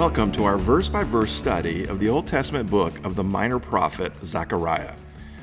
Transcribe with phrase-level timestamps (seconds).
[0.00, 3.58] Welcome to our verse by verse study of the Old Testament book of the minor
[3.58, 4.94] prophet Zechariah.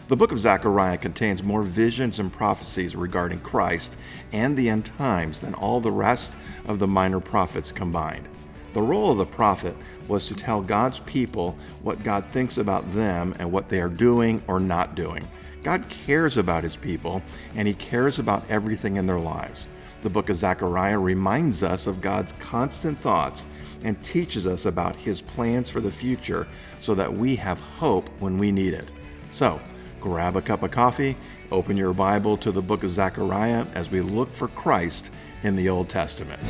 [0.07, 3.95] The book of Zechariah contains more visions and prophecies regarding Christ
[4.31, 8.27] and the end times than all the rest of the minor prophets combined.
[8.73, 9.77] The role of the prophet
[10.07, 14.41] was to tell God's people what God thinks about them and what they are doing
[14.47, 15.23] or not doing.
[15.61, 17.21] God cares about his people,
[17.53, 19.69] and he cares about everything in their lives.
[20.01, 23.45] The book of Zechariah reminds us of God's constant thoughts
[23.83, 26.47] and teaches us about his plans for the future
[26.81, 28.87] so that we have hope when we need it.
[29.31, 29.59] So,
[30.01, 31.15] grab a cup of coffee,
[31.51, 35.11] open your Bible to the book of Zechariah as we look for Christ
[35.43, 36.41] in the Old Testament.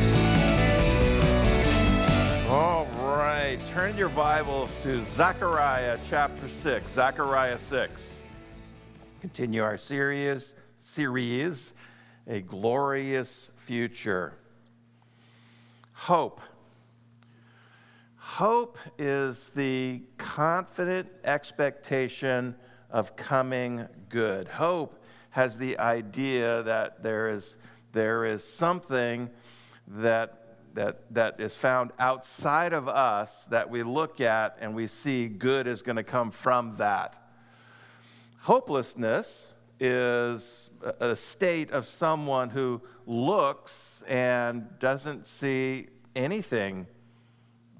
[2.50, 6.92] All right, turn your Bibles to Zechariah chapter 6.
[6.92, 8.02] Zechariah 6.
[9.22, 11.74] Continue our series, series,
[12.28, 14.34] A Glorious Future.
[15.94, 16.40] Hope.
[18.38, 22.54] Hope is the confident expectation
[22.92, 24.48] of coming good.
[24.48, 27.58] Hope has the idea that there is,
[27.94, 29.28] there is something
[29.88, 35.28] that, that, that is found outside of us that we look at and we see
[35.28, 37.16] good is going to come from that.
[38.38, 39.48] Hopelessness
[39.80, 46.86] is a state of someone who looks and doesn't see anything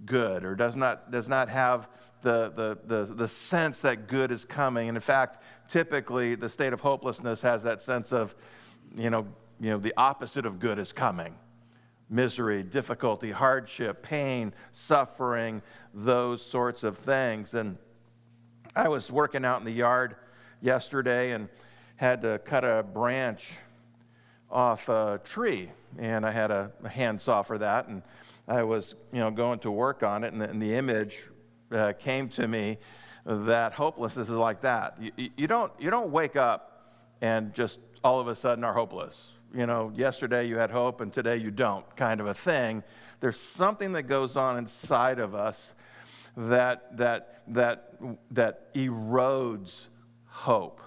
[0.08, 1.88] good or does not, does not have
[2.24, 4.88] the, the, the, the sense that good is coming.
[4.88, 8.36] And in fact, typically the state of hopelessness has that sense of,
[8.96, 9.28] you know,
[9.60, 11.36] you know the opposite of good is coming
[12.10, 15.62] misery, difficulty, hardship, pain, suffering,
[15.94, 17.54] those sorts of things.
[17.54, 17.78] And
[18.76, 20.16] I was working out in the yard
[20.62, 21.50] yesterday and
[21.98, 23.52] had to cut a branch
[24.50, 25.70] off a tree.
[25.98, 27.88] And I had a, a handsaw for that.
[27.88, 28.02] And
[28.48, 31.22] I was, you know, going to work on it, and the, and the image
[31.72, 32.78] uh, came to me
[33.26, 34.96] that hopelessness is like that.
[35.02, 39.32] You, you, don't, you don't wake up and just all of a sudden are hopeless.
[39.54, 42.84] You know, yesterday you had hope and today you don't, kind of a thing.
[43.20, 45.74] There's something that goes on inside of us
[46.38, 47.96] that, that, that,
[48.32, 49.88] that erodes
[50.26, 50.80] hope.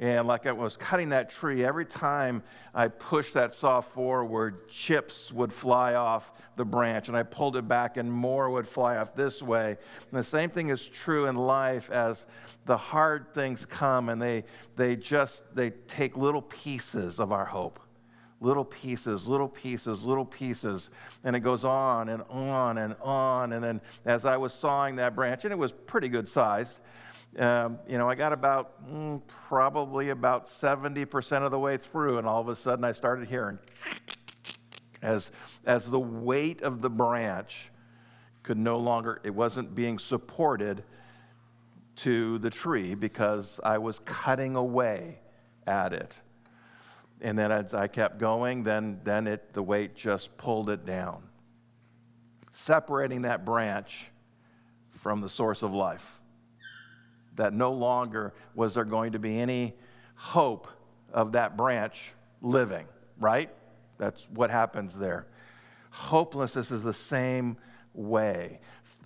[0.00, 2.42] And like I was cutting that tree, every time
[2.72, 7.66] I pushed that saw forward, chips would fly off the branch, and I pulled it
[7.66, 9.76] back, and more would fly off this way.
[10.10, 12.26] And the same thing is true in life as
[12.64, 14.44] the hard things come, and they,
[14.76, 17.80] they just they take little pieces of our hope.
[18.40, 20.90] Little pieces, little pieces, little pieces.
[21.24, 23.52] And it goes on and on and on.
[23.52, 26.78] And then as I was sawing that branch, and it was pretty good sized,
[27.36, 32.26] um, you know, I got about mm, probably about 70% of the way through, and
[32.26, 33.58] all of a sudden I started hearing
[35.02, 35.30] as,
[35.64, 37.70] as the weight of the branch
[38.42, 40.82] could no longer, it wasn't being supported
[41.96, 45.18] to the tree because I was cutting away
[45.66, 46.18] at it.
[47.20, 51.22] And then as I kept going, then, then it, the weight just pulled it down,
[52.52, 54.10] separating that branch
[55.00, 56.17] from the source of life
[57.38, 59.74] that no longer was there going to be any
[60.14, 60.66] hope
[61.12, 62.12] of that branch
[62.42, 62.86] living,
[63.18, 63.48] right?
[63.96, 65.26] That's what happens there.
[65.90, 67.56] Hopelessness is the same
[67.94, 68.60] way.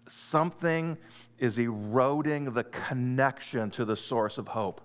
[0.08, 0.98] Something
[1.38, 4.80] is eroding the connection to the source of hope,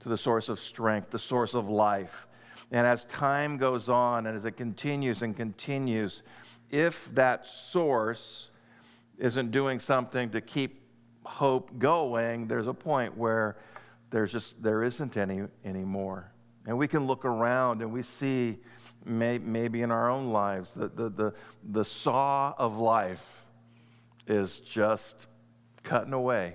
[0.00, 2.26] to the source of strength, the source of life.
[2.70, 6.22] And as time goes on and as it continues and continues,
[6.70, 8.50] if that source
[9.18, 10.79] isn't doing something to keep
[11.30, 13.56] hope going, there's a point where
[14.10, 16.30] there's just there isn't any anymore.
[16.66, 18.58] And we can look around and we see
[19.04, 21.32] may, maybe in our own lives that the, the,
[21.70, 23.44] the saw of life
[24.26, 25.26] is just
[25.82, 26.54] cutting away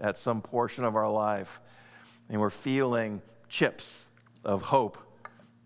[0.00, 1.60] at some portion of our life.
[2.30, 4.06] And we're feeling chips
[4.44, 4.98] of hope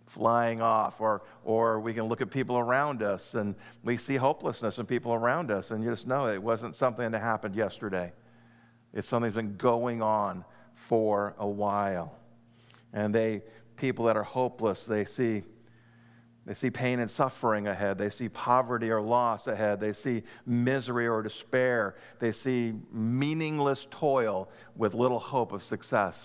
[0.09, 4.79] flying off, or, or we can look at people around us and we see hopelessness
[4.79, 8.13] in people around us, and you just know it wasn't something that happened yesterday.
[8.93, 10.45] It's something that's been going on
[10.89, 12.15] for a while.
[12.93, 13.43] And they,
[13.77, 15.43] people that are hopeless, they see,
[16.45, 17.99] they see pain and suffering ahead.
[17.99, 19.81] They see poverty or loss ahead.
[19.81, 21.97] They see misery or despair.
[22.19, 26.19] They see meaningless toil with little hope of success.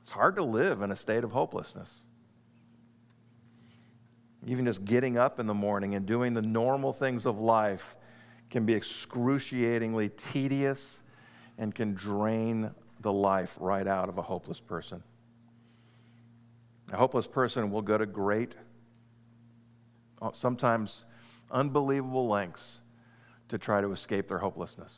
[0.00, 1.90] It's hard to live in a state of hopelessness.
[4.46, 7.96] Even just getting up in the morning and doing the normal things of life
[8.54, 11.00] can be excruciatingly tedious
[11.58, 12.70] and can drain
[13.00, 15.02] the life right out of a hopeless person.
[16.92, 18.54] A hopeless person will go to great,
[20.22, 21.04] uh, sometimes
[21.50, 22.78] unbelievable lengths
[23.48, 24.92] to try to escape their hopelessness.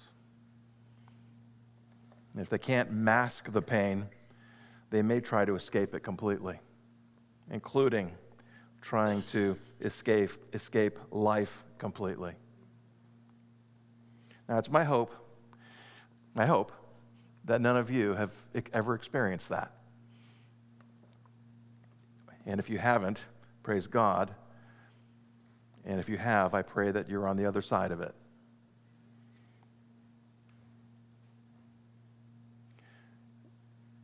[2.35, 4.05] And if they can't mask the pain,
[4.91, 6.61] they may try to escape it completely,
[7.51, 8.13] including
[8.83, 12.35] trying to escape, escape life completely.
[14.49, 15.13] Now, it's my hope,
[16.35, 16.73] my hope,
[17.47, 18.33] that none of you have
[18.73, 19.73] ever experienced that.
[22.47, 23.19] And if you haven't,
[23.63, 24.33] praise God.
[25.85, 28.15] And if you have, I pray that you're on the other side of it.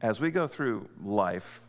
[0.01, 1.61] As we go through life,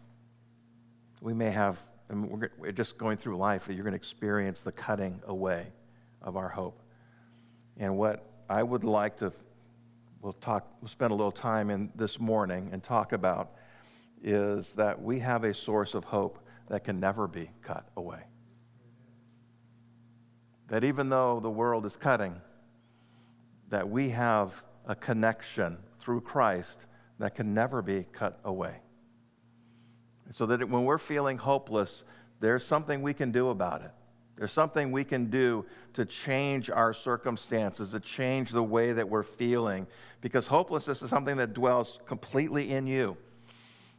[1.22, 1.78] we may have,
[2.10, 5.68] and we're just going through life, you're going to experience the cutting away
[6.24, 6.80] of our hope.
[7.78, 9.32] And what I would like to,
[10.22, 13.52] we'll talk, we'll spend a little time in this morning and talk about
[14.24, 18.22] is that we have a source of hope that can never be cut away.
[20.70, 22.36] That even though the world is cutting,
[23.70, 24.54] that we have
[24.86, 26.86] a connection through Christ
[27.20, 28.76] that can never be cut away.
[30.32, 32.04] So that when we're feeling hopeless,
[32.40, 33.92] there's something we can do about it.
[34.36, 39.24] There's something we can do to change our circumstances, to change the way that we're
[39.24, 39.86] feeling,
[40.22, 43.16] because hopelessness is something that dwells completely in you.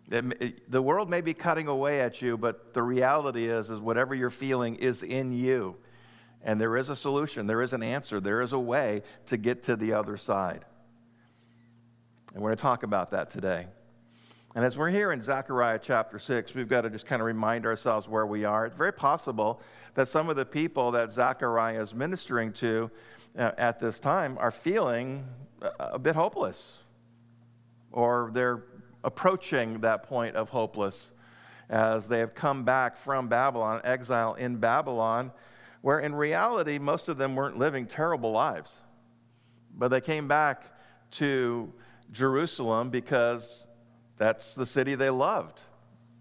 [0.08, 4.28] The world may be cutting away at you, but the reality is, is whatever you're
[4.28, 5.76] feeling is in you.
[6.42, 9.62] And there is a solution, there is an answer, there is a way to get
[9.62, 10.64] to the other side.
[12.34, 13.66] And we're going to talk about that today.
[14.56, 17.66] And as we're here in Zechariah chapter 6, we've got to just kind of remind
[17.66, 18.66] ourselves where we are.
[18.66, 19.60] It's very possible
[19.94, 22.88] that some of the people that Zechariah is ministering to
[23.36, 25.26] uh, at this time are feeling
[25.60, 26.70] a, a bit hopeless,
[27.90, 28.62] or they're
[29.02, 31.10] approaching that point of hopeless
[31.68, 35.32] as they have come back from Babylon, exile in Babylon,
[35.80, 38.70] where in reality, most of them weren't living terrible lives.
[39.76, 40.62] But they came back
[41.12, 41.72] to
[42.12, 43.63] Jerusalem because
[44.18, 45.60] that's the city they loved.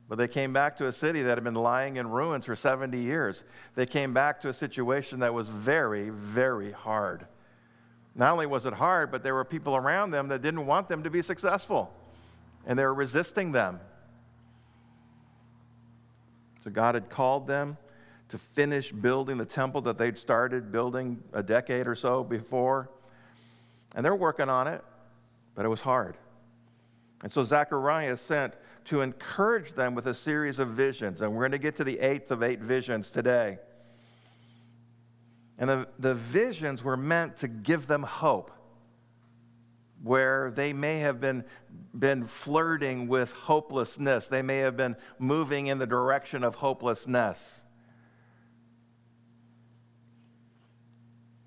[0.10, 2.98] But they came back to a city that had been lying in ruins for 70
[2.98, 3.44] years.
[3.76, 7.26] They came back to a situation that was very, very hard.
[8.16, 11.04] Not only was it hard, but there were people around them that didn't want them
[11.04, 11.92] to be successful,
[12.68, 13.80] and they were resisting them.
[16.64, 17.78] So God had called them
[18.30, 22.90] to finish building the temple that they'd started building a decade or so before.
[23.96, 24.84] And they're working on it
[25.56, 26.18] but it was hard.
[27.24, 28.54] And so Zechariah sent
[28.86, 31.22] to encourage them with a series of visions.
[31.22, 33.58] And we're going to get to the eighth of eight visions today.
[35.58, 38.52] And the, the visions were meant to give them hope
[40.02, 41.46] where they may have been,
[41.98, 44.28] been flirting with hopelessness.
[44.28, 47.62] They may have been moving in the direction of hopelessness.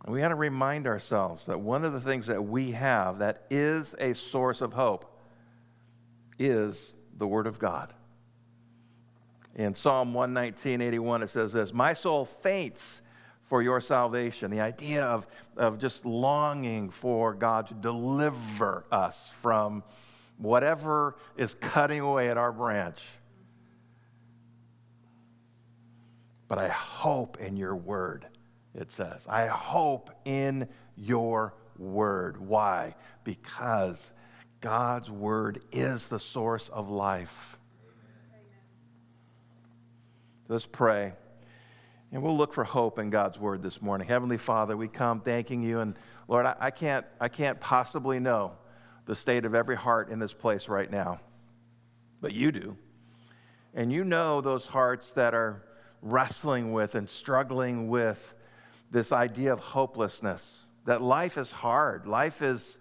[0.07, 3.45] And we got to remind ourselves that one of the things that we have that
[3.51, 5.13] is a source of hope
[6.39, 7.93] is the Word of God.
[9.55, 13.01] In Psalm 119, 81, it says this My soul faints
[13.49, 14.51] for your salvation.
[14.51, 19.83] The idea of, of just longing for God to deliver us from
[20.39, 23.03] whatever is cutting away at our branch.
[26.49, 28.27] But I hope in your word
[28.75, 29.27] it says.
[29.29, 32.37] I hope in your word.
[32.39, 32.95] Why?
[33.25, 34.13] Because
[34.61, 37.57] God's word is the source of life.
[40.49, 41.13] Let's pray.
[42.13, 44.07] And we'll look for hope in God's word this morning.
[44.07, 45.81] Heavenly Father, we come thanking you.
[45.81, 45.95] And
[46.29, 48.53] Lord, I, I, can't, I can't possibly know
[49.07, 51.21] the state of every heart in this place right now,
[52.21, 52.77] but you do.
[53.75, 55.63] And you know those hearts that are
[56.01, 58.19] wrestling with and struggling with
[58.91, 62.07] this idea of hopelessness, that life is hard.
[62.07, 62.79] Life is,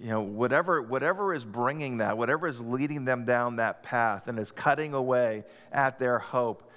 [0.00, 4.38] you know, whatever, whatever is bringing that, whatever is leading them down that path and
[4.38, 6.70] is cutting away at their hope.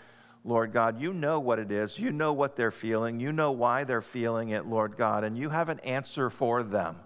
[0.46, 1.98] Lord God, you know what it is.
[2.00, 3.20] You know what they're feeling.
[3.20, 6.98] You know why they're feeling it, Lord God, and you have an answer for them.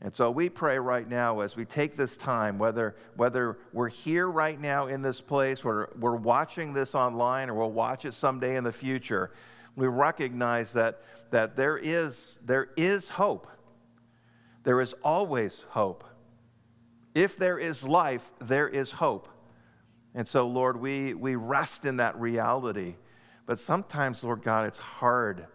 [0.00, 4.28] And so we pray right now as we take this time, whether, whether we're here
[4.28, 8.56] right now in this place, or we're watching this online, or we'll watch it someday
[8.56, 9.30] in the future,
[9.76, 13.46] we recognize that, that there, is, there is hope.
[14.64, 16.04] There is always hope.
[17.14, 19.28] If there is life, there is hope.
[20.14, 22.96] And so, Lord, we, we rest in that reality.
[23.46, 25.46] But sometimes, Lord God, it's hard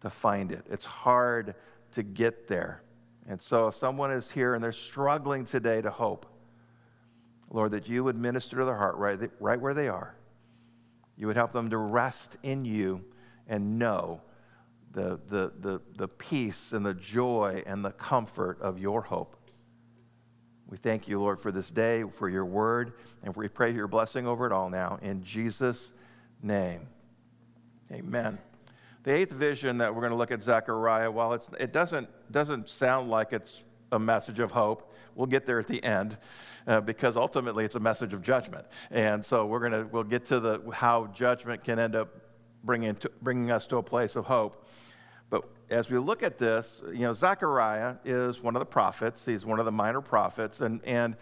[0.00, 1.54] to find it, it's hard
[1.92, 2.82] to get there.
[3.28, 6.26] And so, if someone is here and they're struggling today to hope,
[7.50, 10.14] Lord, that you would minister to their heart right, right where they are.
[11.16, 13.04] You would help them to rest in you
[13.48, 14.20] and know
[14.94, 19.36] the, the, the, the peace and the joy and the comfort of your hope.
[20.66, 24.26] We thank you, Lord, for this day, for your word, and we pray your blessing
[24.26, 24.98] over it all now.
[25.02, 25.92] In Jesus'
[26.42, 26.86] name,
[27.92, 28.38] amen.
[29.02, 33.10] The eighth vision that we're going to look at Zechariah, while it doesn't, doesn't sound
[33.10, 36.16] like it's a message of hope, we'll get there at the end
[36.66, 38.66] uh, because ultimately it's a message of judgment.
[38.90, 42.08] And so we're going to, we'll get to the, how judgment can end up
[42.64, 44.63] bringing, to, bringing us to a place of hope.
[45.70, 49.24] As we look at this, you know, Zechariah is one of the prophets.
[49.24, 50.60] He's one of the minor prophets.
[50.60, 51.16] And, and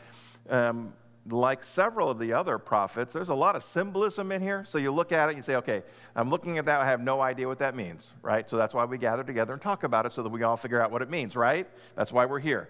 [0.50, 0.92] um,
[1.30, 4.66] like several of the other prophets, there's a lot of symbolism in here.
[4.68, 5.82] So you look at it and you say, okay,
[6.16, 6.80] I'm looking at that.
[6.80, 8.48] I have no idea what that means, right?
[8.50, 10.80] So that's why we gather together and talk about it so that we all figure
[10.80, 11.68] out what it means, right?
[11.94, 12.68] That's why we're here.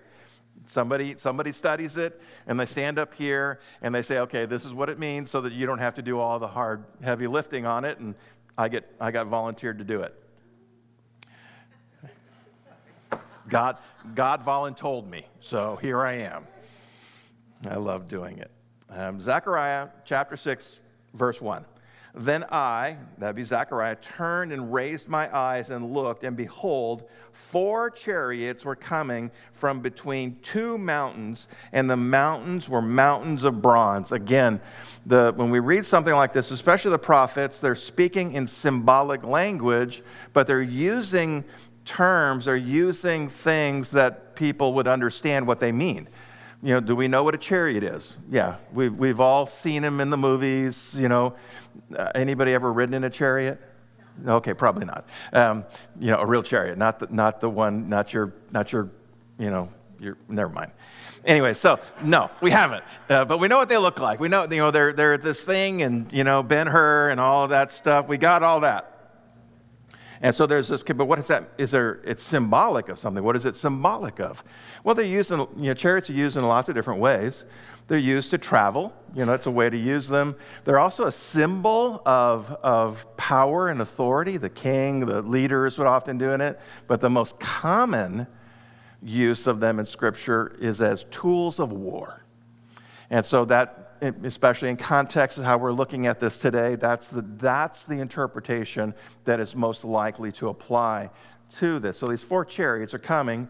[0.66, 4.74] Somebody, somebody studies it and they stand up here and they say, okay, this is
[4.74, 7.64] what it means so that you don't have to do all the hard, heavy lifting
[7.64, 7.98] on it.
[7.98, 8.14] And
[8.58, 10.21] I, get, I got volunteered to do it.
[13.48, 13.78] God,
[14.14, 16.46] God voluntold me, so here I am.
[17.68, 18.50] I love doing it.
[18.90, 20.80] Um, Zechariah chapter 6,
[21.14, 21.64] verse 1.
[22.14, 27.88] Then I, that'd be Zechariah, turned and raised my eyes and looked, and behold, four
[27.88, 34.12] chariots were coming from between two mountains, and the mountains were mountains of bronze.
[34.12, 34.60] Again,
[35.06, 40.02] the, when we read something like this, especially the prophets, they're speaking in symbolic language,
[40.34, 41.42] but they're using
[41.84, 46.08] terms, they're using things that people would understand what they mean
[46.62, 48.16] you know, do we know what a chariot is?
[48.30, 50.94] Yeah, we've, we've all seen them in the movies.
[50.96, 51.34] You know,
[51.96, 53.60] uh, anybody ever ridden in a chariot?
[54.26, 55.08] Okay, probably not.
[55.32, 55.64] Um,
[55.98, 58.90] you know, a real chariot, not the, not the one, not your, not your,
[59.38, 60.16] you know, your.
[60.28, 60.70] Never mind.
[61.24, 64.20] Anyway, so no, we haven't, uh, but we know what they look like.
[64.20, 67.48] We know, you know, they're they're this thing, and you know, Ben Hur and all
[67.48, 68.06] that stuff.
[68.06, 68.91] We got all that.
[70.22, 71.50] And so there's this, but what is that?
[71.58, 73.24] Is there, it's symbolic of something.
[73.24, 74.42] What is it symbolic of?
[74.84, 77.44] Well, they're used in, you know, chariots are used in lots of different ways.
[77.88, 80.36] They're used to travel, you know, it's a way to use them.
[80.64, 84.36] They're also a symbol of, of power and authority.
[84.36, 86.60] The king, the leaders would often do in it.
[86.86, 88.28] But the most common
[89.02, 92.24] use of them in Scripture is as tools of war.
[93.10, 97.22] And so that especially in context of how we're looking at this today, that's the,
[97.36, 98.92] that's the interpretation
[99.24, 101.08] that is most likely to apply
[101.58, 101.98] to this.
[101.98, 103.48] So these four chariots are coming,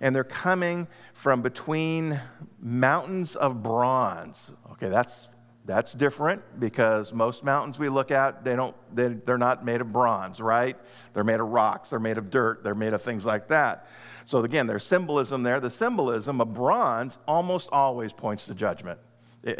[0.00, 2.20] and they're coming from between
[2.60, 4.50] mountains of bronze.
[4.72, 5.28] Okay, that's
[5.66, 9.90] that's different because most mountains we look at they don't they, they're not made of
[9.90, 10.76] bronze right
[11.14, 13.86] they're made of rocks they're made of dirt they're made of things like that
[14.26, 18.98] so again there's symbolism there the symbolism of bronze almost always points to judgment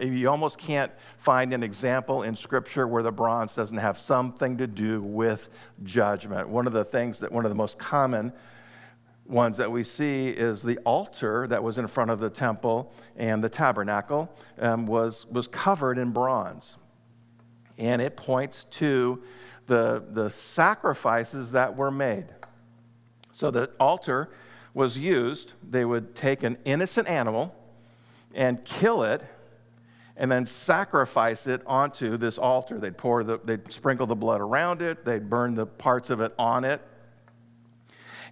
[0.03, 4.67] you almost can't find an example in Scripture where the bronze doesn't have something to
[4.67, 5.49] do with
[5.83, 6.49] judgment.
[6.49, 8.33] One of the things that, one of the most common
[9.27, 13.43] ones that we see is the altar that was in front of the temple and
[13.43, 16.75] the tabernacle um, was, was covered in bronze.
[17.79, 19.23] And it points to
[19.67, 22.27] the, the sacrifices that were made.
[23.33, 24.31] So the altar
[24.75, 27.55] was used, they would take an innocent animal
[28.35, 29.23] and kill it
[30.17, 32.79] and then sacrifice it onto this altar.
[32.79, 36.33] They'd pour the, they'd sprinkle the blood around it, they'd burn the parts of it
[36.39, 36.81] on it.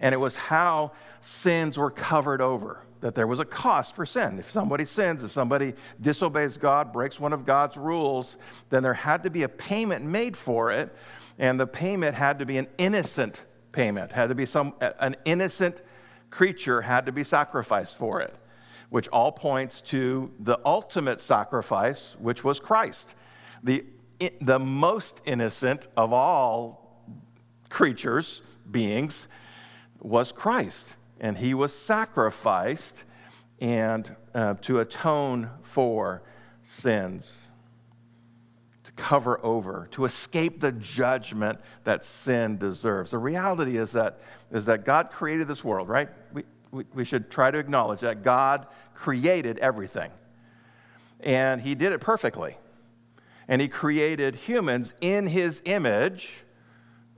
[0.01, 4.39] And it was how sins were covered over, that there was a cost for sin.
[4.39, 8.37] If somebody sins, if somebody disobeys God, breaks one of God's rules,
[8.71, 10.93] then there had to be a payment made for it,
[11.39, 15.83] and the payment had to be an innocent payment, had to be some an innocent
[16.31, 18.35] creature had to be sacrificed for it
[18.93, 23.15] which all points to the ultimate sacrifice, which was Christ,
[23.63, 23.87] the,
[24.43, 27.01] the most innocent of all
[27.71, 29.29] creatures, beings,
[29.99, 30.95] was Christ.
[31.21, 33.05] And he was sacrificed
[33.63, 36.21] and uh, to atone for
[36.63, 37.33] sins,
[38.85, 43.13] to cover over, to escape the judgment that sin deserves.
[43.13, 44.21] The reality is that,
[44.51, 46.11] is that God created this world, right?
[46.73, 50.11] We, we, should try to acknowledge that God created everything.
[51.21, 52.57] And He did it perfectly.
[53.47, 56.31] And He created humans in His image,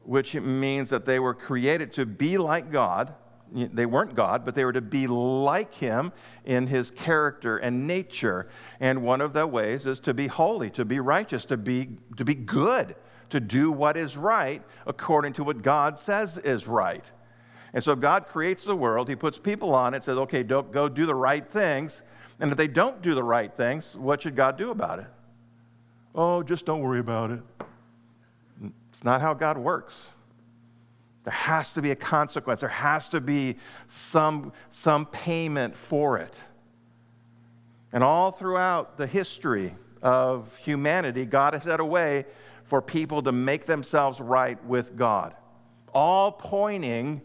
[0.02, 3.14] which means that they were created to be like God.
[3.52, 6.12] They weren't God, but they were to be like Him
[6.44, 8.48] in His character and nature.
[8.80, 12.24] And one of the ways is to be holy, to be righteous, to be, to
[12.24, 12.96] be good,
[13.30, 17.04] to do what is right according to what God says is right.
[17.74, 20.88] And so God creates the world, He puts people on it, says, okay, don't go
[20.88, 22.02] do the right things.
[22.40, 25.06] And if they don't do the right things, what should God do about it?
[26.14, 27.40] Oh, just don't worry about it.
[28.92, 29.94] It's not how God works.
[31.24, 32.60] There has to be a consequence.
[32.60, 33.56] There has to be
[33.88, 36.38] some, some payment for it.
[37.92, 42.26] And all throughout the history of humanity, God has had a way
[42.64, 45.34] for people to make themselves right with God,
[45.92, 47.20] all pointing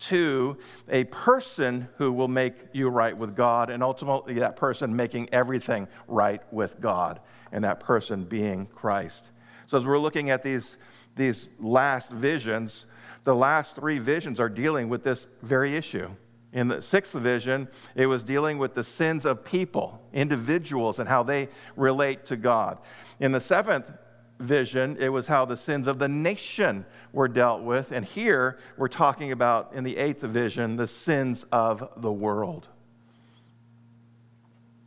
[0.00, 0.56] to
[0.88, 5.88] a person who will make you right with God, and ultimately that person making everything
[6.06, 7.20] right with God,
[7.52, 9.24] and that person being Christ.
[9.66, 10.76] So, as we're looking at these,
[11.16, 12.86] these last visions,
[13.24, 16.08] the last three visions are dealing with this very issue.
[16.52, 21.22] In the sixth vision, it was dealing with the sins of people, individuals, and how
[21.22, 22.78] they relate to God.
[23.20, 23.90] In the seventh
[24.38, 27.92] vision, it was how the sins of the nation were dealt with.
[27.92, 32.68] And here, we're talking about, in the eighth vision, the sins of the world.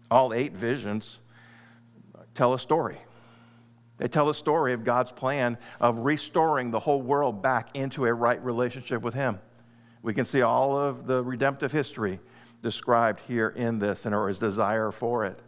[0.10, 1.20] All eight visions
[2.36, 2.98] tell a story.
[3.98, 8.13] They tell a story of God's plan of restoring the whole world back into a
[8.13, 9.39] right relationship with Him.
[10.01, 12.20] We can see all of the redemptive history
[12.63, 15.39] described here in this and his desire for it.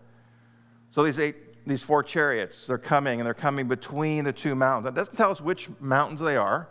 [0.92, 4.88] So these eight, these four chariots, they're coming and they're coming between the two mountains.
[4.88, 6.68] It doesn't tell us which mountains they are.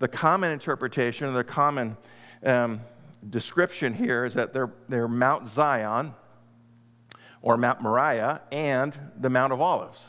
[0.00, 1.96] The common interpretation, the common
[2.44, 2.80] um,
[3.30, 6.12] description here is that they're, they're Mount Zion
[7.42, 10.00] or Mount Moriah and the Mount of Olives.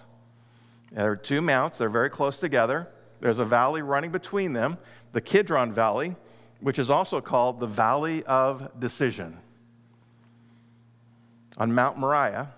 [0.91, 2.87] There are two mounts, they're very close together.
[3.19, 4.77] There's a valley running between them,
[5.11, 6.15] the Kidron Valley,
[6.61, 9.37] which is also called the Valley of Decision.
[11.57, 12.51] On Mount Moriah,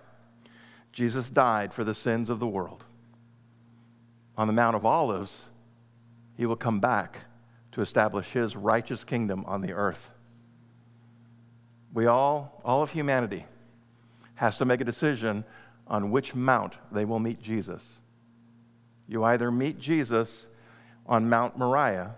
[0.95, 2.85] Jesus died for the sins of the world.
[4.37, 5.43] On the Mount of Olives,
[6.37, 7.19] he will come back
[7.73, 10.09] to establish his righteous kingdom on the earth.
[11.93, 13.45] We all, all of humanity,
[14.35, 15.43] has to make a decision
[15.85, 17.85] on which mount they will meet Jesus.
[19.09, 20.47] You either meet Jesus
[21.05, 22.15] on Mount Moriah,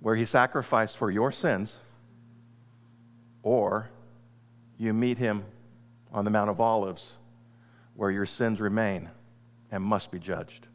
[0.00, 1.76] where he sacrificed for your sins,
[3.44, 3.88] or
[4.78, 5.44] you meet him
[6.12, 7.14] on the Mount of Olives,
[7.96, 9.08] where your sins remain
[9.70, 10.66] and must be judged.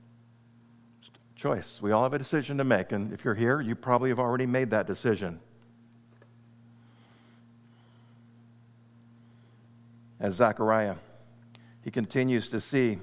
[1.36, 1.80] Choice.
[1.82, 4.46] We all have a decision to make, and if you're here, you probably have already
[4.46, 5.40] made that decision.
[10.20, 10.96] As Zechariah,
[11.84, 13.00] he continues to see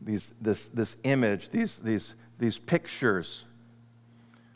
[0.00, 3.44] these, this, this image, these, these, these pictures.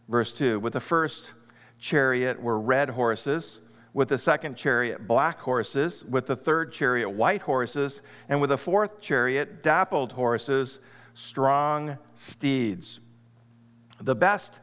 [0.09, 1.33] Verse 2 With the first
[1.79, 3.59] chariot were red horses,
[3.95, 8.59] with the second chariot, black horses, with the third chariot, white horses, and with the
[8.59, 10.81] fourth chariot, dappled horses,
[11.15, 12.99] strong steeds.
[14.01, 14.59] The best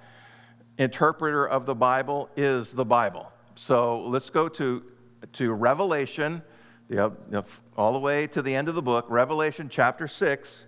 [0.78, 3.32] interpreter of the Bible is the Bible.
[3.56, 4.84] So let's go to,
[5.34, 6.42] to Revelation,
[6.90, 7.44] the, uh,
[7.78, 10.66] all the way to the end of the book, Revelation chapter 6.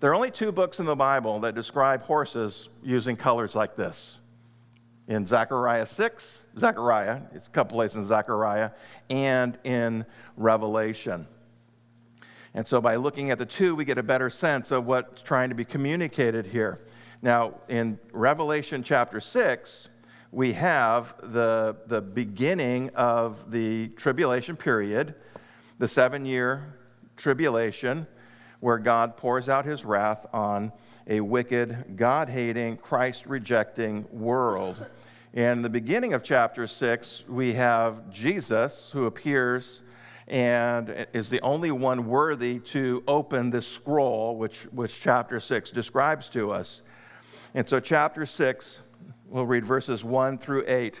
[0.00, 4.16] There are only two books in the Bible that describe horses using colors like this.
[5.08, 8.70] In Zechariah 6, Zechariah, it's a couple places in Zechariah,
[9.10, 11.26] and in Revelation.
[12.54, 15.48] And so by looking at the two, we get a better sense of what's trying
[15.48, 16.80] to be communicated here.
[17.20, 19.88] Now, in Revelation chapter 6,
[20.30, 25.14] we have the, the beginning of the tribulation period,
[25.78, 26.74] the seven year
[27.16, 28.06] tribulation
[28.60, 30.72] where God pours out his wrath on
[31.06, 34.84] a wicked, God hating, Christ rejecting world.
[35.32, 39.80] In the beginning of chapter 6, we have Jesus who appears
[40.28, 46.28] and is the only one worthy to open this scroll, which, which chapter 6 describes
[46.28, 46.82] to us.
[47.54, 48.78] And so, chapter 6,
[49.28, 51.00] we'll read verses 1 through 8.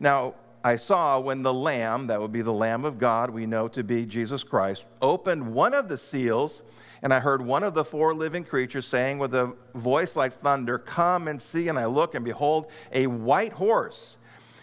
[0.00, 3.68] Now, I saw when the Lamb, that would be the Lamb of God, we know
[3.68, 6.62] to be Jesus Christ, opened one of the seals
[7.02, 10.78] and I heard one of the four living creatures saying with a voice like thunder,
[10.78, 11.68] Come and see.
[11.68, 14.16] And I look, and behold, a white horse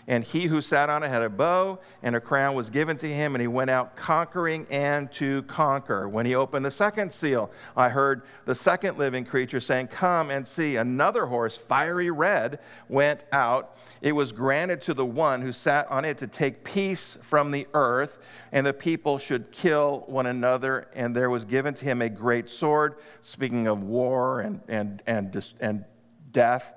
[0.08, 3.08] and he who sat on it had a bow, and a crown was given to
[3.08, 6.08] him, and he went out conquering and to conquer.
[6.08, 10.48] When he opened the second seal, I heard the second living creature saying, Come and
[10.48, 10.76] see.
[10.76, 13.78] Another horse, fiery red, went out.
[14.02, 17.68] It was granted to the one who sat on it to take peace from the
[17.74, 18.20] earth,
[18.52, 20.88] and the people should kill one another.
[20.94, 25.44] And there was given to him a great sword, speaking of war and, and, and,
[25.60, 25.86] and
[26.32, 26.75] death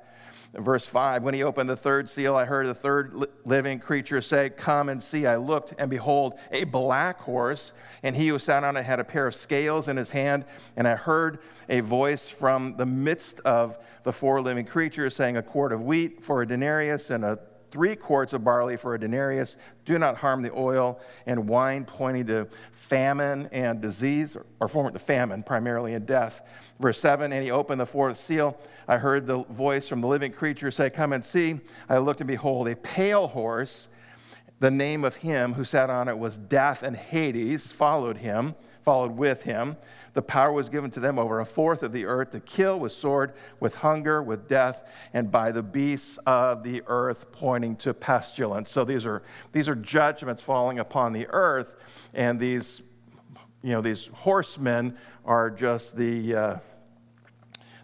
[0.59, 4.51] verse 5 When he opened the third seal, I heard the third living creature say,
[4.51, 5.27] Come and see.
[5.27, 9.05] I looked, and behold, a black horse, and he who sat on it had a
[9.05, 10.45] pair of scales in his hand.
[10.77, 15.43] And I heard a voice from the midst of the four living creatures saying, A
[15.43, 17.39] quart of wheat for a denarius, and a
[17.71, 19.57] three quarts of barley for a denarius.
[19.85, 24.99] Do not harm the oil and wine, pointing to famine and disease, or form to
[24.99, 26.43] famine, primarily in death.
[26.81, 28.59] Verse 7 And he opened the fourth seal.
[28.87, 31.61] I heard the voice from the living creature say, Come and see.
[31.89, 33.89] I looked, and behold, a pale horse.
[34.61, 38.57] The name of him who sat on it was Death, and Hades followed him,
[38.89, 39.77] followed with him.
[40.15, 42.93] The power was given to them over a fourth of the earth to kill with
[42.93, 44.81] sword, with hunger, with death,
[45.13, 48.71] and by the beasts of the earth, pointing to pestilence.
[48.71, 49.23] So these are,
[49.53, 51.75] these are judgments falling upon the earth,
[52.15, 52.81] and these,
[53.61, 54.97] you know, these horsemen
[55.27, 56.35] are just the.
[56.35, 56.57] Uh,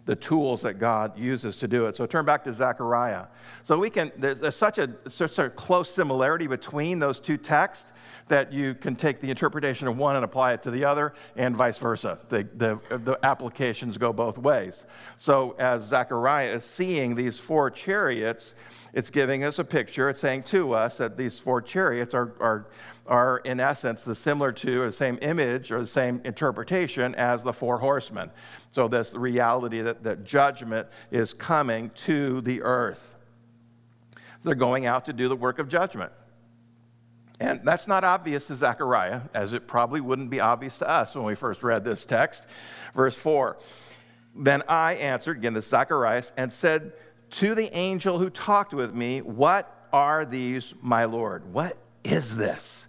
[0.05, 1.97] the tools that God uses to do it.
[1.97, 3.25] So turn back to Zechariah.
[3.63, 7.91] So we can, there's, there's such, a, such a close similarity between those two texts
[8.27, 11.55] that you can take the interpretation of one and apply it to the other, and
[11.55, 12.17] vice versa.
[12.29, 14.85] The, the, the applications go both ways.
[15.17, 18.55] So as Zechariah is seeing these four chariots,
[18.95, 20.07] it's giving us a picture.
[20.07, 22.67] It's saying to us that these four chariots are, are,
[23.05, 27.51] are in essence, the similar to, the same image or the same interpretation as the
[27.51, 28.31] four horsemen.
[28.71, 33.01] So, this reality that, that judgment is coming to the earth.
[34.45, 36.13] They're going out to do the work of judgment.
[37.41, 41.25] And that's not obvious to Zechariah, as it probably wouldn't be obvious to us when
[41.25, 42.47] we first read this text.
[42.95, 43.57] Verse 4
[44.37, 46.93] Then I answered, again, this Zacharias, and said
[47.37, 51.51] to the angel who talked with me, What are these, my Lord?
[51.53, 52.85] What is this?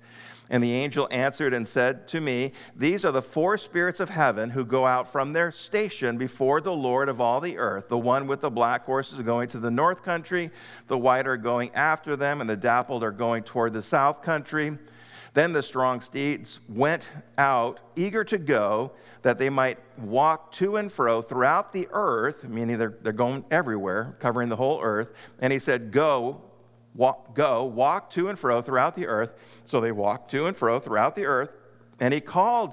[0.49, 4.49] And the angel answered and said to me, These are the four spirits of heaven
[4.49, 7.89] who go out from their station before the Lord of all the earth.
[7.89, 10.53] The one with the black horses going to the north country,
[10.87, 14.79] the white are going after them, and the dappled are going toward the south country.
[15.37, 17.03] Then the strong steeds went
[17.37, 22.79] out, eager to go, that they might walk to and fro throughout the earth, meaning
[22.79, 25.09] they're, they're going everywhere, covering the whole earth.
[25.41, 26.41] And he said, Go,
[26.95, 29.35] walk, go, walk to and fro throughout the earth.
[29.67, 31.51] So they walked to and fro throughout the earth.
[32.01, 32.73] And he called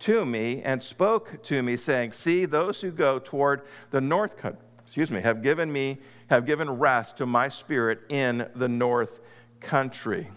[0.00, 4.60] to me and spoke to me, saying, See, those who go toward the north country,
[4.84, 9.20] excuse me, have given me, have given rest to my spirit in the north
[9.60, 10.28] country.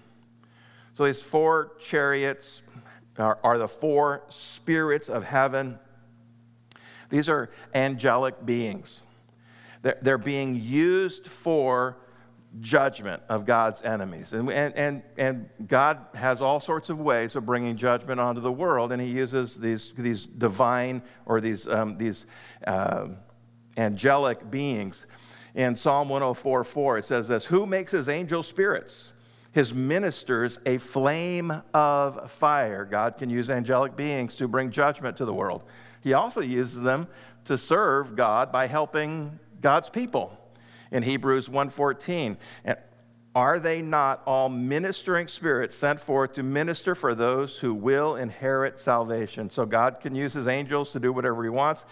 [0.96, 2.62] So these four chariots
[3.18, 5.80] are, are the four spirits of heaven.
[7.10, 9.02] These are angelic beings.
[9.82, 11.98] They're, they're being used for
[12.60, 14.34] judgment of God's enemies.
[14.34, 18.52] And, and, and, and God has all sorts of ways of bringing judgment onto the
[18.52, 22.26] world, and He uses these, these divine or these, um, these
[22.68, 23.08] uh,
[23.78, 25.08] angelic beings.
[25.56, 29.13] In Psalm 104 4, it says this Who makes his angel spirits?
[29.54, 32.86] His ministers a flame of fire.
[32.86, 35.64] God can use angelic beings to bring judgment to the world.
[36.02, 37.08] He also uses them
[37.46, 40.38] to serve God by helping God's people
[40.92, 42.38] in Hebrews 1:14.
[43.36, 48.80] Are they not all ministering spirits sent forth to minister for those who will inherit
[48.80, 49.50] salvation?
[49.50, 51.86] So God can use his angels to do whatever he wants.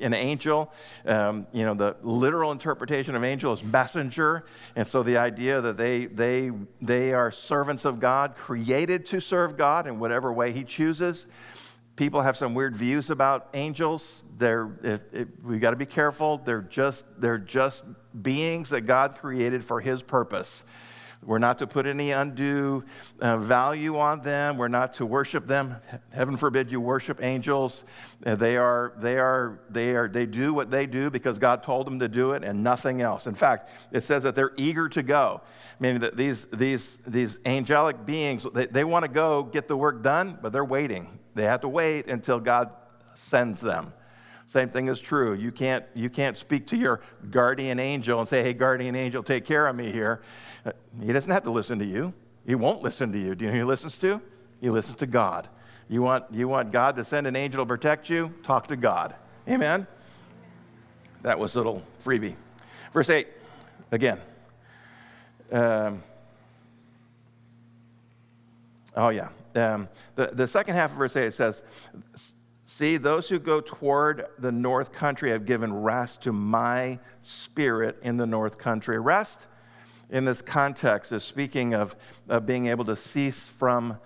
[0.00, 0.70] An angel,
[1.06, 4.44] um, you know, the literal interpretation of angel is messenger.
[4.76, 6.50] And so the idea that they, they,
[6.82, 11.28] they are servants of God, created to serve God in whatever way he chooses.
[11.96, 14.22] People have some weird views about angels.
[14.36, 16.38] They're, it, it, we got to be careful.
[16.38, 17.82] They're just, they're just
[18.22, 20.64] beings that God created for His purpose.
[21.22, 22.84] We're not to put any undue
[23.20, 24.58] uh, value on them.
[24.58, 25.76] We're not to worship them.
[26.12, 27.84] Heaven forbid you worship angels.
[28.26, 31.86] Uh, they are, they are, they are, they do what they do because God told
[31.86, 33.26] them to do it and nothing else.
[33.26, 35.40] In fact, it says that they're eager to go,
[35.80, 40.02] meaning that these, these, these angelic beings, they, they want to go get the work
[40.02, 41.18] done, but they're waiting.
[41.34, 42.70] They have to wait until God
[43.14, 43.92] sends them.
[44.46, 45.34] Same thing is true.
[45.34, 49.44] You can't, you can't speak to your guardian angel and say, hey, guardian angel, take
[49.44, 50.22] care of me here.
[51.02, 52.12] He doesn't have to listen to you.
[52.46, 53.34] He won't listen to you.
[53.34, 54.20] Do you know who he listens to?
[54.60, 55.48] He listens to God.
[55.88, 58.32] You want, you want God to send an angel to protect you?
[58.42, 59.14] Talk to God.
[59.48, 59.86] Amen?
[61.22, 62.36] That was a little freebie.
[62.92, 63.26] Verse 8,
[63.92, 64.20] again.
[65.50, 66.02] Um,
[68.94, 69.28] oh, yeah.
[69.54, 71.62] Um, the, the second half of verse 8 says,
[72.66, 78.16] See, those who go toward the north country have given rest to my spirit in
[78.16, 78.98] the north country.
[78.98, 79.46] Rest
[80.10, 81.94] in this context is speaking of,
[82.28, 83.98] of being able to cease from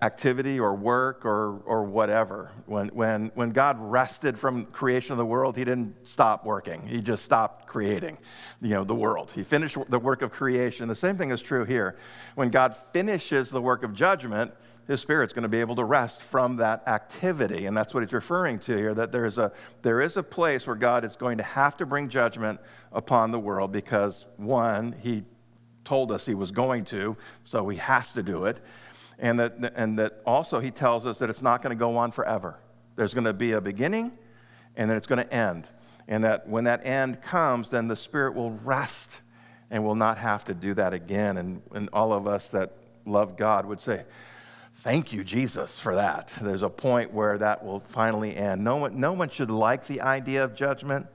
[0.00, 2.50] activity or work or, or whatever.
[2.66, 6.86] When, when, when God rested from creation of the world, he didn't stop working.
[6.86, 8.18] He just stopped creating,
[8.60, 9.32] you know, the world.
[9.34, 10.88] He finished the work of creation.
[10.88, 11.96] The same thing is true here.
[12.36, 14.52] When God finishes the work of judgment,
[14.88, 17.66] his spirit's going to be able to rest from that activity.
[17.66, 20.76] And that's what it's referring to here that there's a, there is a place where
[20.76, 22.60] God is going to have to bring judgment
[22.92, 25.22] upon the world because, one, he
[25.84, 28.60] told us he was going to, so he has to do it.
[29.18, 32.10] And that, and that also he tells us that it's not going to go on
[32.10, 32.58] forever.
[32.96, 34.10] There's going to be a beginning,
[34.76, 35.68] and then it's going to end.
[36.08, 39.20] And that when that end comes, then the Spirit will rest
[39.70, 41.36] and will not have to do that again.
[41.38, 42.72] And, and all of us that
[43.06, 44.04] love God would say,
[44.82, 46.32] Thank you, Jesus, for that.
[46.40, 48.64] There's a point where that will finally end.
[48.64, 51.06] No one, no one should like the idea of judgment.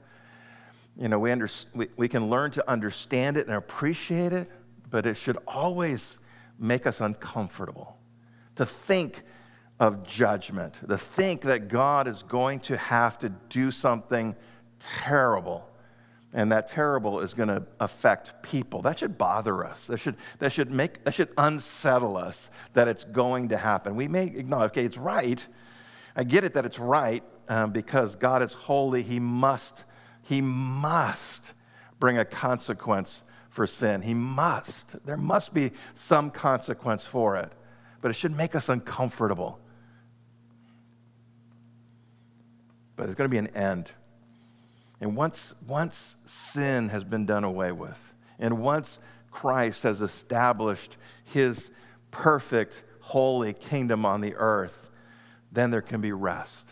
[0.96, 4.50] You know, we, under, we, we can learn to understand it and appreciate it,
[4.88, 6.18] but it should always
[6.58, 7.98] make us uncomfortable
[8.56, 9.22] to think
[9.80, 14.34] of judgment, to think that God is going to have to do something
[14.80, 15.67] terrible
[16.38, 18.80] and that terrible is going to affect people.
[18.80, 19.88] That should bother us.
[19.88, 23.96] That should, that should make that should unsettle us that it's going to happen.
[23.96, 25.44] We may acknowledge, okay, it's right.
[26.14, 29.02] I get it that it's right um, because God is holy.
[29.02, 29.82] He must,
[30.22, 31.42] he must
[31.98, 34.00] bring a consequence for sin.
[34.00, 34.94] He must.
[35.04, 37.50] There must be some consequence for it.
[38.00, 39.58] But it should make us uncomfortable.
[42.94, 43.90] But there's going to be an end.
[45.00, 47.98] And once, once sin has been done away with,
[48.38, 48.98] and once
[49.30, 51.70] Christ has established his
[52.10, 54.88] perfect, holy kingdom on the earth,
[55.52, 56.64] then there can be rest.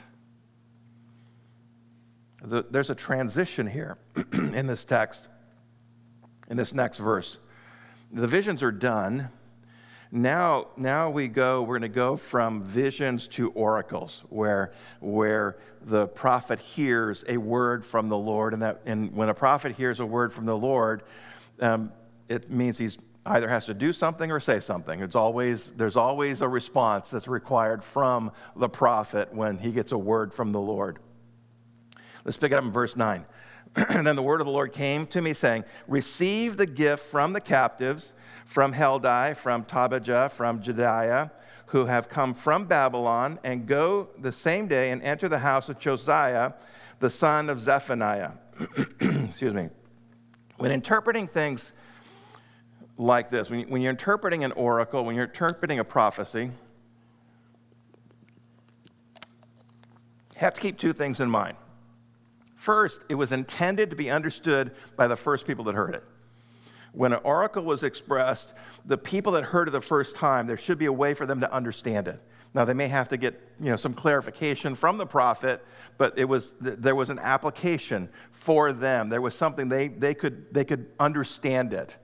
[2.42, 3.98] There's a transition here
[4.32, 5.26] in this text,
[6.48, 7.38] in this next verse.
[8.12, 9.28] The visions are done.
[10.12, 16.07] Now, now we go, we're going to go from visions to oracles, where, where the
[16.07, 18.53] prophet hears a word from the Lord.
[18.53, 21.03] And, that, and when a prophet hears a word from the Lord,
[21.61, 21.92] um,
[22.29, 25.01] it means he's either has to do something or say something.
[25.01, 29.99] It's always, there's always a response that's required from the prophet when he gets a
[29.99, 31.01] word from the Lord.
[32.25, 33.27] Let's pick it up in verse 9.
[33.77, 37.33] and then the word of the Lord came to me, saying, Receive the gift from
[37.33, 38.14] the captives
[38.46, 41.30] from Heldai, from Tobijah, from Jedaiah,
[41.66, 45.78] who have come from Babylon, and go the same day and enter the house of
[45.80, 46.52] Josiah,
[47.00, 48.30] the son of Zephaniah.
[49.00, 49.68] Excuse me.
[50.59, 51.72] When interpreting things
[52.96, 56.52] like this, when, when you're interpreting an oracle, when you're interpreting a prophecy, you
[60.37, 61.56] have to keep two things in mind.
[62.54, 66.04] First, it was intended to be understood by the first people that heard it
[66.96, 68.54] when an oracle was expressed,
[68.87, 71.40] the people that heard it the first time, there should be a way for them
[71.40, 72.18] to understand it.
[72.54, 75.62] Now, they may have to get you know, some clarification from the prophet,
[75.98, 79.11] but it was, there was an application for them.
[79.11, 81.94] There was something they, they, could, they could understand it.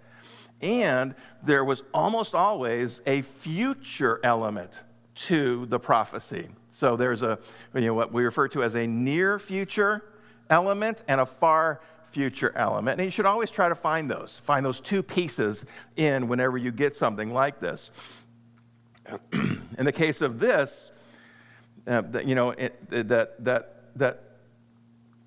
[0.61, 4.73] And there was almost always a future element
[5.15, 6.49] to the prophecy.
[6.71, 7.39] So there's a,
[7.75, 10.05] you know, what we refer to as a near future
[10.51, 11.81] element and a far
[12.13, 13.01] future element.
[13.01, 15.65] And you should always try to find those, find those two pieces
[15.97, 17.91] in whenever you get something like this.
[19.33, 20.91] in the case of this,
[21.87, 24.23] uh, you know, it, that, that, that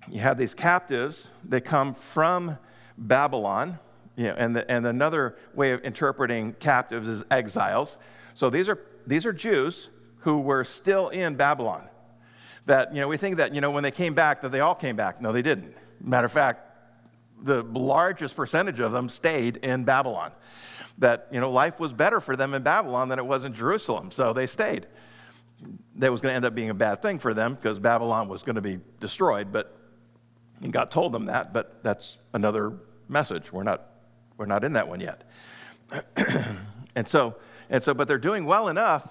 [0.08, 2.56] you have these captives, they come from
[2.96, 3.78] Babylon,
[4.16, 7.98] you know, and, the, and another way of interpreting captives is exiles.
[8.34, 9.88] So these are, these are Jews
[10.20, 11.88] who were still in Babylon.
[12.66, 14.74] That, you know, we think that, you know, when they came back, that they all
[14.74, 15.20] came back.
[15.20, 15.74] No, they didn't.
[16.00, 16.65] Matter of fact,
[17.42, 20.32] the largest percentage of them stayed in Babylon.
[20.98, 24.10] That, you know, life was better for them in Babylon than it was in Jerusalem,
[24.10, 24.86] so they stayed.
[25.96, 28.42] That was going to end up being a bad thing for them because Babylon was
[28.42, 29.76] going to be destroyed, but
[30.70, 32.72] God told them that, but that's another
[33.08, 33.52] message.
[33.52, 33.90] We're not,
[34.38, 35.22] we're not in that one yet.
[36.96, 37.36] and so,
[37.68, 39.08] and so, but they're doing well enough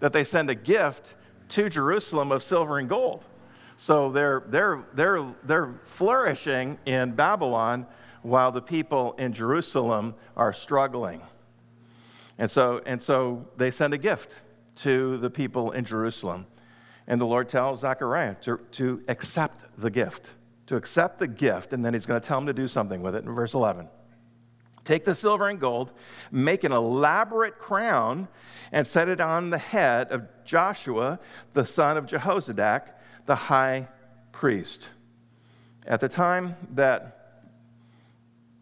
[0.00, 1.14] that they send a gift
[1.50, 3.24] to Jerusalem of silver and gold.
[3.78, 7.86] So they're, they're, they're, they're flourishing in Babylon
[8.22, 11.22] while the people in Jerusalem are struggling.
[12.38, 14.40] And so, and so they send a gift
[14.76, 16.46] to the people in Jerusalem.
[17.06, 20.30] And the Lord tells Zechariah to, to accept the gift,
[20.66, 23.14] to accept the gift, and then he's going to tell him to do something with
[23.14, 23.88] it in verse 11.
[24.84, 25.92] Take the silver and gold,
[26.30, 28.28] make an elaborate crown,
[28.72, 31.18] and set it on the head of Joshua,
[31.54, 32.90] the son of Jehozadak,
[33.28, 33.86] the high
[34.32, 34.88] priest.
[35.86, 37.44] At the time that,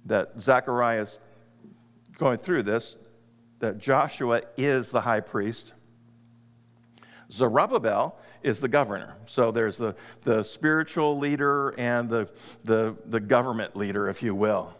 [0.06, 1.18] that Zechariah is
[2.18, 2.96] going through this,
[3.60, 5.72] that Joshua is the high priest,
[7.30, 9.14] Zerubbabel is the governor.
[9.26, 12.28] So there's the, the spiritual leader and the,
[12.64, 14.74] the, the government leader, if you will.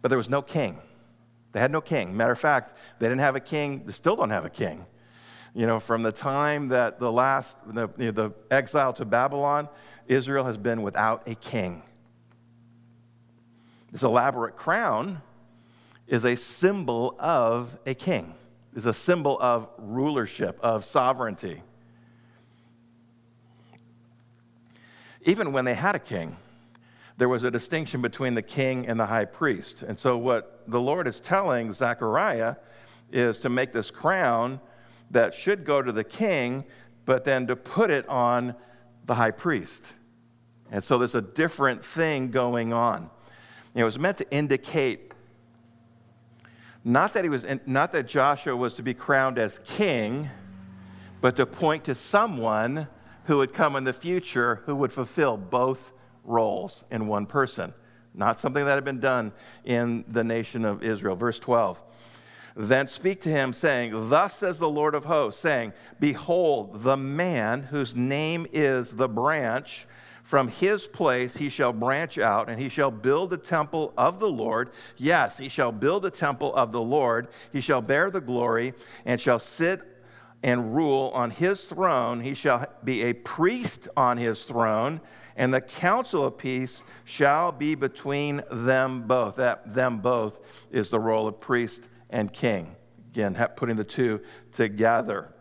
[0.00, 0.78] But there was no king.
[1.52, 2.16] They had no king.
[2.16, 3.82] Matter of fact, they didn't have a king.
[3.84, 4.86] They still don't have a king.
[5.54, 9.68] You know, from the time that the last, the, you know, the exile to Babylon,
[10.08, 11.82] Israel has been without a king.
[13.92, 15.22] This elaborate crown
[16.08, 18.34] is a symbol of a king,
[18.74, 21.62] is a symbol of rulership, of sovereignty.
[25.22, 26.36] Even when they had a king,
[27.16, 29.82] there was a distinction between the king and the high priest.
[29.82, 32.56] And so, what the Lord is telling Zechariah
[33.12, 34.60] is to make this crown
[35.14, 36.64] that should go to the king,
[37.06, 38.54] but then to put it on
[39.06, 39.82] the high priest.
[40.70, 43.10] And so, there's a different thing going on.
[43.74, 45.14] It was meant to indicate
[46.84, 50.28] not that, he was, not that Joshua was to be crowned as king,
[51.22, 52.86] but to point to someone
[53.24, 55.92] who would come in the future who would fulfill both
[56.24, 57.72] roles in one person.
[58.12, 59.32] Not something that had been done
[59.64, 61.16] in the nation of Israel.
[61.16, 61.80] Verse 12.
[62.56, 67.62] Then speak to him, saying, Thus says the Lord of hosts, saying, Behold, the man
[67.62, 69.86] whose name is the branch,
[70.22, 74.28] from his place he shall branch out, and he shall build the temple of the
[74.28, 74.70] Lord.
[74.96, 77.28] Yes, he shall build the temple of the Lord.
[77.52, 78.72] He shall bear the glory,
[79.04, 79.82] and shall sit
[80.42, 82.20] and rule on his throne.
[82.20, 85.00] He shall be a priest on his throne
[85.36, 89.36] and the counsel of peace shall be between them both.
[89.36, 90.38] That them both
[90.70, 92.74] is the role of priest and king.
[93.12, 94.20] Again, putting the two
[94.52, 95.34] together.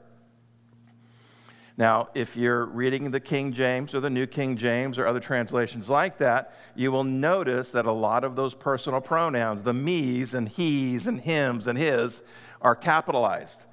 [1.75, 5.89] Now, if you're reading the King James or the New King James or other translations
[5.89, 10.47] like that, you will notice that a lot of those personal pronouns, the me's and
[10.47, 12.21] he's and hims and his,
[12.61, 13.63] are capitalized.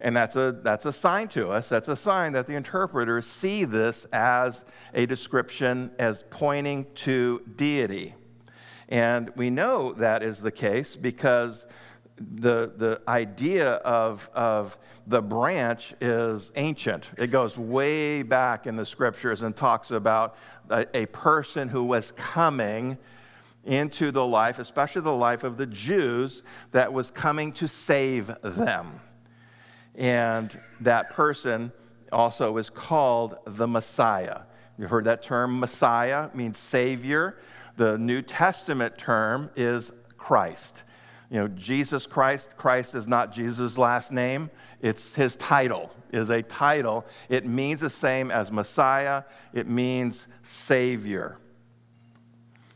[0.00, 1.68] And that's a, that's a sign to us.
[1.68, 8.14] That's a sign that the interpreters see this as a description as pointing to deity.
[8.88, 11.66] And we know that is the case because
[12.16, 17.08] the, the idea of, of the branch is ancient.
[17.18, 20.36] It goes way back in the scriptures and talks about
[20.70, 22.96] a, a person who was coming
[23.64, 29.00] into the life, especially the life of the Jews, that was coming to save them.
[29.94, 31.72] And that person
[32.10, 34.40] also is called the Messiah.
[34.78, 37.38] You've heard that term, Messiah, means Savior.
[37.76, 40.82] The New Testament term is Christ.
[41.32, 46.42] You know, Jesus Christ, Christ is not Jesus' last name, it's his title, is a
[46.42, 47.04] title.
[47.28, 51.38] It means the same as Messiah, it means Savior.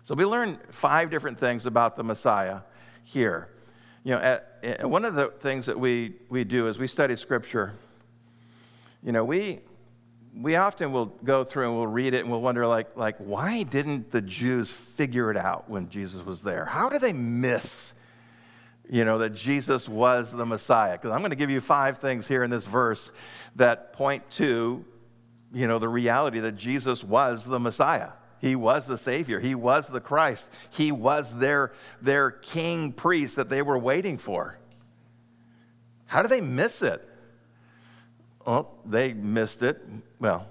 [0.02, 2.62] So we learn five different things about the Messiah
[3.04, 3.50] here
[4.06, 7.16] you know, at, at one of the things that we, we do is we study
[7.16, 7.72] Scripture.
[9.02, 9.58] You know, we,
[10.32, 13.64] we often will go through and we'll read it and we'll wonder, like, like, why
[13.64, 16.64] didn't the Jews figure it out when Jesus was there?
[16.64, 17.94] How did they miss,
[18.88, 20.92] you know, that Jesus was the Messiah?
[20.92, 23.10] Because I'm going to give you five things here in this verse
[23.56, 24.84] that point to,
[25.52, 28.10] you know, the reality that Jesus was the Messiah.
[28.38, 29.40] He was the Savior.
[29.40, 30.48] He was the Christ.
[30.70, 31.72] He was their,
[32.02, 34.58] their king priest that they were waiting for.
[36.06, 37.06] How did they miss it?
[38.46, 39.82] Oh, they missed it.
[40.20, 40.46] Well,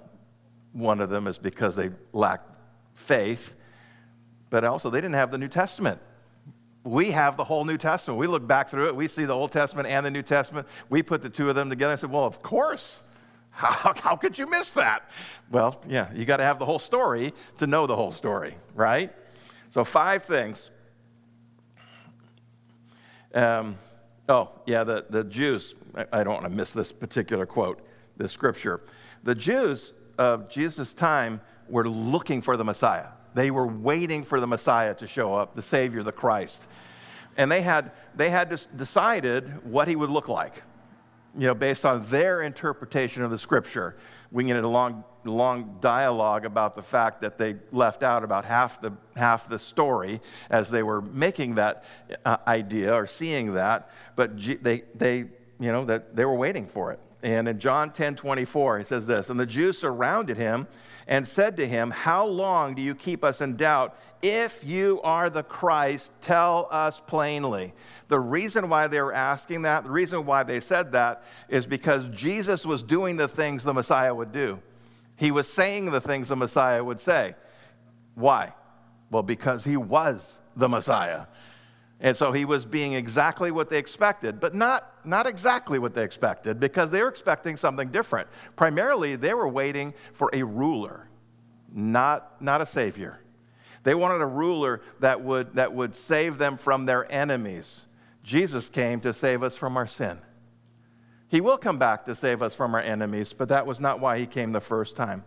[0.72, 2.50] one of them is because they lacked
[2.94, 3.54] faith,
[4.50, 5.98] but also they didn't have the New Testament.
[6.86, 8.20] We have the whole New Testament.
[8.20, 10.68] We look back through it, we see the Old Testament and the New Testament.
[10.88, 13.00] We put the two of them together and said, well, of course.
[13.56, 15.08] How, how could you miss that?
[15.50, 19.10] Well, yeah, you got to have the whole story to know the whole story, right?
[19.70, 20.68] So, five things.
[23.32, 23.78] Um,
[24.28, 27.80] oh, yeah, the, the Jews, I, I don't want to miss this particular quote,
[28.18, 28.82] this scripture.
[29.24, 33.08] The Jews of Jesus' time were looking for the Messiah.
[33.36, 36.66] They were waiting for the Messiah to show up, the Savior, the Christ.
[37.36, 40.54] And they had, they had decided what he would look like
[41.38, 43.96] you know, based on their interpretation of the scripture.
[44.32, 48.80] We get a long, long dialogue about the fact that they left out about half
[48.80, 51.84] the, half the story as they were making that
[52.24, 55.18] uh, idea or seeing that, but G- they, they,
[55.60, 57.00] you know, that they were waiting for it.
[57.22, 60.66] And in John 10 24, he says this And the Jews surrounded him
[61.06, 63.96] and said to him, How long do you keep us in doubt?
[64.22, 67.74] If you are the Christ, tell us plainly.
[68.08, 72.08] The reason why they were asking that, the reason why they said that, is because
[72.08, 74.58] Jesus was doing the things the Messiah would do.
[75.16, 77.34] He was saying the things the Messiah would say.
[78.14, 78.52] Why?
[79.10, 81.26] Well, because he was the Messiah.
[82.00, 86.04] And so he was being exactly what they expected, but not, not exactly what they
[86.04, 88.28] expected because they were expecting something different.
[88.54, 91.08] Primarily, they were waiting for a ruler,
[91.72, 93.20] not, not a savior.
[93.82, 97.82] They wanted a ruler that would, that would save them from their enemies.
[98.22, 100.18] Jesus came to save us from our sin.
[101.28, 104.18] He will come back to save us from our enemies, but that was not why
[104.18, 105.24] he came the first time.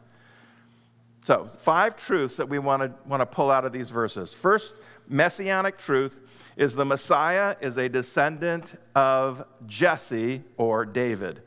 [1.26, 4.34] So, five truths that we want to, want to pull out of these verses.
[4.34, 4.74] First,
[5.08, 6.16] messianic truth
[6.60, 11.42] is the Messiah is a descendant of Jesse or David.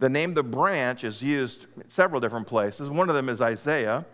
[0.00, 2.88] The name the branch is used several different places.
[2.90, 4.04] One of them is Isaiah,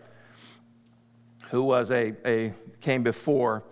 [1.49, 3.63] who was a, a came before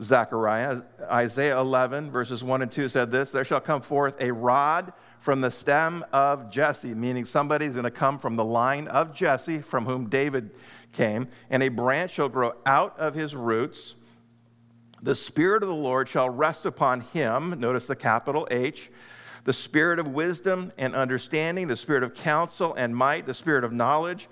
[0.00, 0.80] Zechariah.
[1.02, 5.42] Isaiah 11, verses 1 and 2 said this There shall come forth a rod from
[5.42, 9.84] the stem of Jesse, meaning somebody's going to come from the line of Jesse, from
[9.84, 10.50] whom David
[10.92, 13.96] came, and a branch shall grow out of his roots.
[15.02, 17.58] The Spirit of the Lord shall rest upon him.
[17.58, 18.90] Notice the capital H.
[19.44, 23.72] The Spirit of wisdom and understanding, the Spirit of counsel and might, the Spirit of
[23.72, 24.28] knowledge,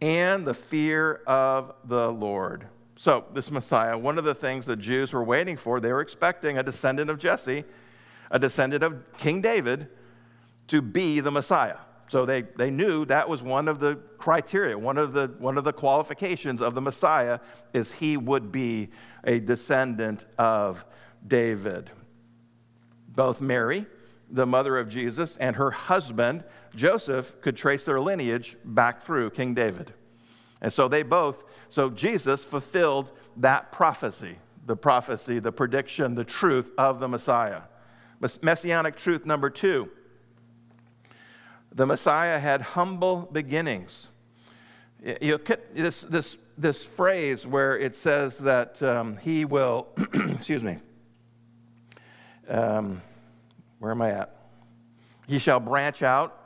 [0.00, 2.66] and the fear of the Lord.
[2.96, 6.56] So, this Messiah, one of the things the Jews were waiting for, they were expecting
[6.56, 7.64] a descendant of Jesse,
[8.30, 9.88] a descendant of King David,
[10.68, 11.76] to be the Messiah.
[12.08, 15.64] So they, they knew that was one of the criteria, one of the, one of
[15.64, 17.38] the qualifications of the Messiah
[17.74, 18.88] is he would be
[19.24, 20.84] a descendant of
[21.26, 21.90] David.
[23.08, 23.86] Both Mary,
[24.30, 26.44] the mother of Jesus, and her husband,
[26.74, 29.92] Joseph, could trace their lineage back through King David.
[30.62, 36.70] And so they both, so Jesus fulfilled that prophecy, the prophecy, the prediction, the truth
[36.78, 37.62] of the Messiah.
[38.42, 39.88] Messianic truth number two
[41.72, 44.08] the Messiah had humble beginnings.
[45.20, 50.78] You get this, this, this phrase where it says that um, he will, excuse me,
[52.48, 53.00] um,
[53.78, 54.34] where am I at?
[55.26, 56.36] He shall branch out,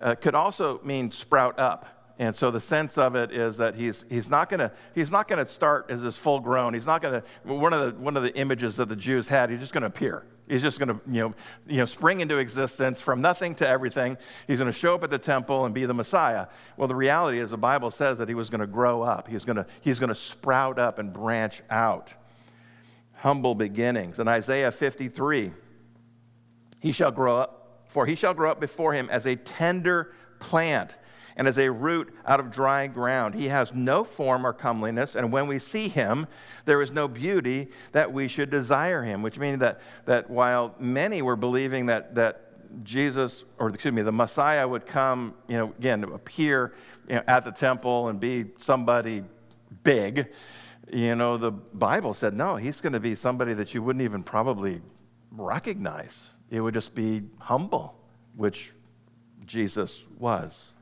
[0.00, 1.86] uh, could also mean sprout up.
[2.18, 5.28] And so the sense of it is that he's, he's not going to he's not
[5.28, 6.72] going to start as this full grown.
[6.72, 9.50] He's not going to one of the one of the images that the Jews had.
[9.50, 10.24] He's just going to appear.
[10.48, 11.34] He's just going to you know
[11.66, 14.16] you know spring into existence from nothing to everything.
[14.46, 16.46] He's going to show up at the temple and be the Messiah.
[16.76, 19.26] Well, the reality is the Bible says that he was going to grow up.
[19.28, 22.12] He's going to he's going to sprout up and branch out.
[23.14, 24.18] Humble beginnings.
[24.18, 25.52] In Isaiah 53,
[26.80, 30.96] he shall grow up, for he shall grow up before him as a tender plant
[31.36, 33.34] and as a root out of dry ground.
[33.34, 36.26] He has no form or comeliness, and when we see him,
[36.64, 41.22] there is no beauty that we should desire him, which means that, that while many
[41.22, 42.42] were believing that, that
[42.82, 46.74] Jesus, or excuse me, the Messiah would come, you know, again, appear
[47.08, 49.22] you know, at the temple and be somebody
[49.82, 50.28] big,
[50.92, 54.22] you know, the Bible said, no, he's going to be somebody that you wouldn't even
[54.22, 54.80] probably
[55.32, 56.14] recognize.
[56.50, 57.94] It would just be humble,
[58.36, 58.72] which
[59.46, 60.72] Jesus was.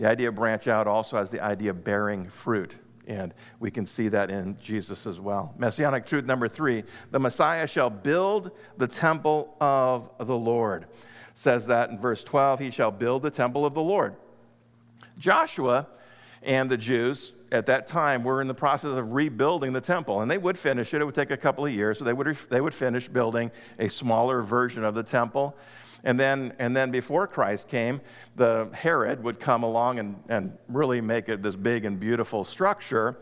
[0.00, 2.74] The idea of branch out also has the idea of bearing fruit.
[3.06, 5.54] And we can see that in Jesus as well.
[5.58, 10.86] Messianic truth number three the Messiah shall build the temple of the Lord.
[11.34, 14.16] Says that in verse 12, he shall build the temple of the Lord.
[15.18, 15.86] Joshua
[16.42, 20.30] and the Jews at that time were in the process of rebuilding the temple, and
[20.30, 21.02] they would finish it.
[21.02, 23.88] It would take a couple of years, so they would, they would finish building a
[23.88, 25.54] smaller version of the temple.
[26.04, 28.00] And then, and then before Christ came,
[28.36, 33.18] the Herod would come along and, and really make it this big and beautiful structure.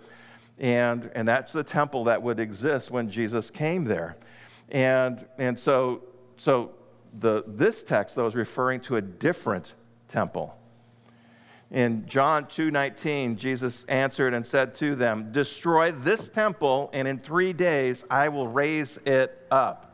[0.58, 4.16] And, and that's the temple that would exist when Jesus came there.
[4.70, 6.02] And, and so,
[6.36, 6.72] so
[7.20, 9.74] the, this text, though, is referring to a different
[10.08, 10.54] temple.
[11.70, 17.52] In John 2:19, Jesus answered and said to them, "Destroy this temple, and in 3
[17.52, 19.87] days I will raise it up."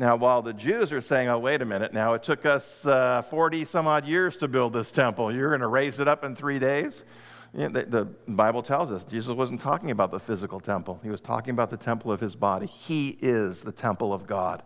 [0.00, 3.20] Now, while the Jews are saying, oh, wait a minute, now it took us uh,
[3.28, 5.30] 40 some odd years to build this temple.
[5.30, 7.04] You're going to raise it up in three days?
[7.52, 11.10] You know, the, the, Bible tells us Jesus wasn't talking about the physical temple, he
[11.10, 12.64] was talking about the temple of his body.
[12.64, 14.62] He is the temple of God.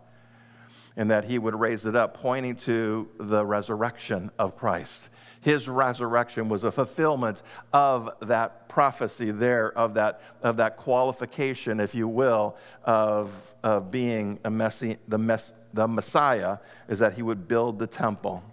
[0.95, 5.09] And that he would raise it up, pointing to the resurrection of Christ.
[5.45, 11.93] His resurrection was a fulfillment of that prophecy there, of that, of that qualification, if
[11.93, 13.31] you will, of,
[13.61, 16.57] of being a messi- the, mess- the Messiah,
[16.89, 18.43] is that he would build the temple.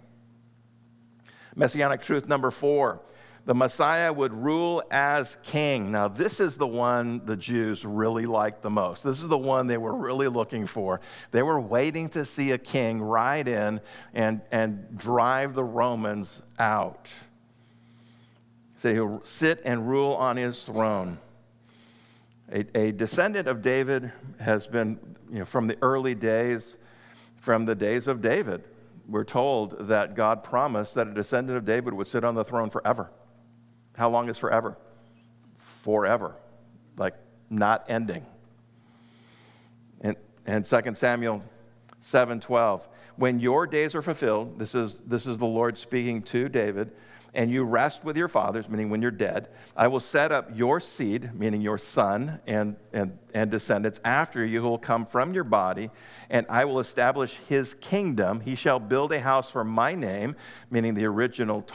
[1.55, 2.99] Messianic truth number four
[3.45, 5.91] the Messiah would rule as king.
[5.91, 9.03] Now, this is the one the Jews really liked the most.
[9.03, 11.01] This is the one they were really looking for.
[11.31, 13.81] They were waiting to see a king ride in
[14.13, 17.09] and, and drive the Romans out.
[18.77, 21.17] So he'll sit and rule on his throne.
[22.51, 24.97] A, a descendant of David has been,
[25.29, 26.77] you know, from the early days,
[27.41, 28.63] from the days of David,
[29.09, 32.69] we're told that God promised that a descendant of David would sit on the throne
[32.69, 33.09] forever.
[33.95, 34.77] How long is forever?
[35.83, 36.35] Forever.
[36.97, 37.15] Like
[37.49, 38.25] not ending.
[40.01, 40.15] And,
[40.45, 41.43] and 2 Samuel
[42.03, 42.81] 7:12.
[43.15, 46.91] When your days are fulfilled, this is, this is the Lord speaking to David,
[47.33, 50.79] and you rest with your fathers, meaning when you're dead, I will set up your
[50.79, 55.43] seed, meaning your son and, and, and descendants after you who will come from your
[55.43, 55.89] body,
[56.29, 58.39] and I will establish his kingdom.
[58.39, 60.35] He shall build a house for my name,
[60.69, 61.65] meaning the original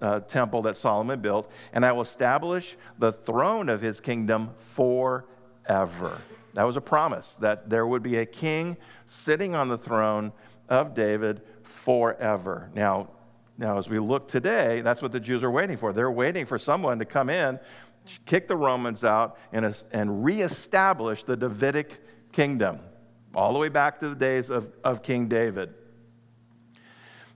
[0.00, 6.20] uh, temple that Solomon built, and I will establish the throne of his kingdom forever.
[6.54, 10.32] That was a promise that there would be a king sitting on the throne
[10.68, 12.70] of David forever.
[12.74, 13.08] Now,
[13.56, 15.92] now, as we look today, that's what the Jews are waiting for.
[15.92, 17.60] They're waiting for someone to come in,
[18.26, 22.00] kick the Romans out, and, and reestablish the Davidic
[22.32, 22.80] kingdom,
[23.32, 25.72] all the way back to the days of, of King David.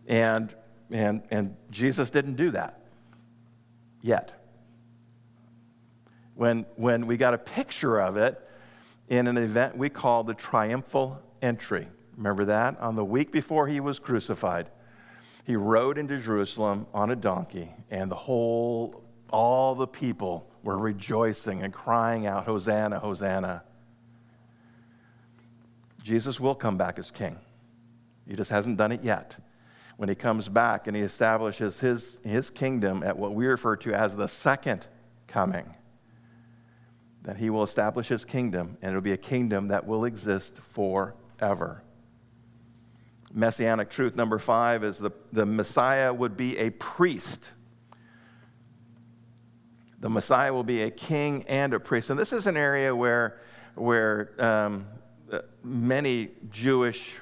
[0.09, 0.53] And,
[0.91, 2.81] and, and Jesus didn't do that
[4.03, 4.33] yet.
[6.35, 8.41] When, when we got a picture of it
[9.09, 11.87] in an event we call the triumphal entry.
[12.17, 12.79] Remember that?
[12.81, 14.69] On the week before he was crucified
[15.49, 21.63] he rode into Jerusalem on a donkey, and the whole, all the people were rejoicing
[21.63, 23.63] and crying out, Hosanna, Hosanna.
[26.03, 27.39] Jesus will come back as king.
[28.27, 29.39] He just hasn't done it yet.
[29.97, 33.95] When he comes back and he establishes his, his kingdom at what we refer to
[33.95, 34.87] as the second
[35.29, 35.75] coming,
[37.23, 41.83] that he will establish his kingdom, and it'll be a kingdom that will exist forever.
[43.33, 47.51] Messianic truth number five is the, the Messiah would be a priest.
[50.01, 52.11] The Messiah will be a king and a priest.
[52.11, 53.41] And this is an area where,
[53.75, 54.87] where um,
[55.63, 57.15] many Jewish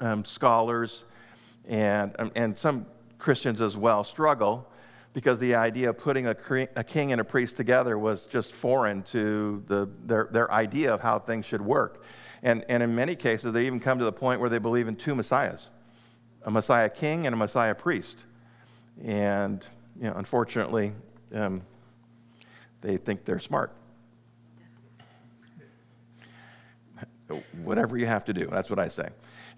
[0.00, 1.04] um, scholars
[1.66, 2.86] and, um, and some
[3.18, 4.68] Christians as well struggle
[5.12, 6.36] because the idea of putting a,
[6.76, 11.00] a king and a priest together was just foreign to the, their, their idea of
[11.00, 12.02] how things should work.
[12.42, 14.96] And, and in many cases, they even come to the point where they believe in
[14.96, 15.68] two messiahs
[16.44, 18.16] a messiah king and a messiah priest.
[19.04, 19.64] And,
[19.96, 20.92] you know, unfortunately,
[21.32, 21.62] um,
[22.80, 23.72] they think they're smart.
[27.62, 29.08] Whatever you have to do, that's what I say.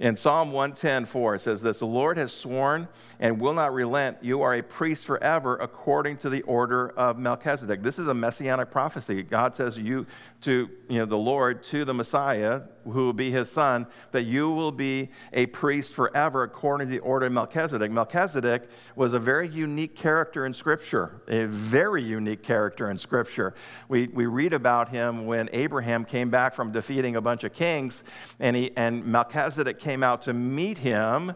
[0.01, 2.89] In Psalm 110:4 it says this, "The Lord has sworn
[3.21, 4.19] and will not relent.
[4.21, 8.71] You are a priest forever according to the order of Melchizedek." This is a messianic
[8.71, 9.23] prophecy.
[9.23, 10.07] God says you
[10.43, 14.51] to you know the Lord to the Messiah who will be his son that you
[14.51, 17.91] will be a priest forever according to the order of Melchizedek.
[17.91, 23.55] Melchizedek was a very unique character in scripture, a very unique character in scripture.
[23.89, 28.03] We we read about him when Abraham came back from defeating a bunch of kings
[28.41, 31.35] and he and Melchizedek came out to meet him,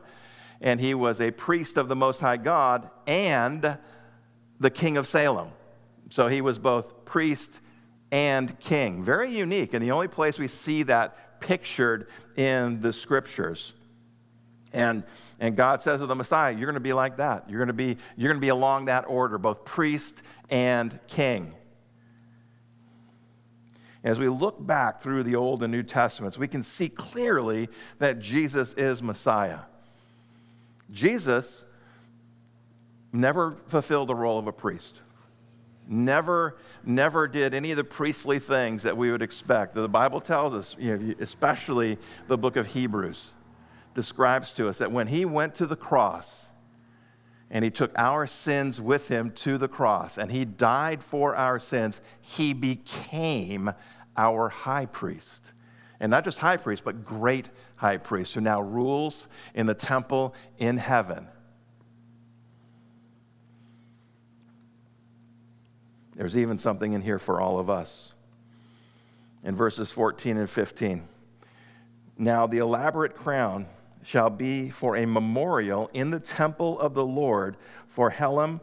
[0.61, 3.79] and he was a priest of the Most High God and
[4.59, 5.51] the king of Salem.
[6.11, 7.61] So he was both priest
[8.11, 9.05] and king.
[9.05, 13.75] Very unique, and the only place we see that pictured in the scriptures.
[14.73, 15.05] And,
[15.39, 17.49] and God says of the Messiah, you're going to be like that.
[17.49, 21.55] You're going to be, you're going to be along that order, both priest and king.
[24.09, 28.21] As we look back through the Old and New Testaments, we can see clearly that
[28.21, 29.59] Jesus is Messiah.
[30.91, 31.63] Jesus
[33.13, 34.95] never fulfilled the role of a priest.
[35.87, 36.57] Never,
[36.87, 39.75] never did any of the priestly things that we would expect.
[39.75, 41.99] The Bible tells us, you know, especially
[42.29, 43.23] the book of Hebrews,
[43.95, 46.47] describes to us that when he went to the cross,
[47.51, 51.59] and he took our sins with him to the cross and he died for our
[51.59, 53.71] sins, he became
[54.19, 55.41] our high priest.
[56.01, 60.35] And not just high priest, but great high priest who now rules in the temple
[60.59, 61.27] in heaven.
[66.15, 68.13] There's even something in here for all of us.
[69.45, 71.05] In verses 14 and 15.
[72.19, 73.67] Now, the elaborate crown
[74.03, 77.57] shall be for a memorial in the temple of the Lord
[77.91, 78.61] for Helem,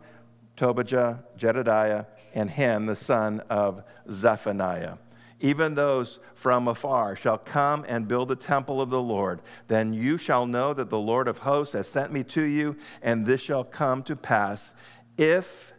[0.57, 4.97] Tobijah, Jedaiah, and Hen, the son of Zephaniah.
[5.45, 9.43] Even those from afar shall come and build the temple of the Lord.
[9.67, 13.23] Then you shall know that the Lord of hosts has sent me to you, and
[13.23, 14.73] this shall come to pass
[15.19, 15.71] if,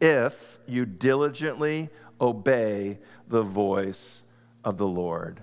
[0.00, 1.90] if you diligently
[2.20, 4.22] obey the voice
[4.62, 5.40] of the Lord.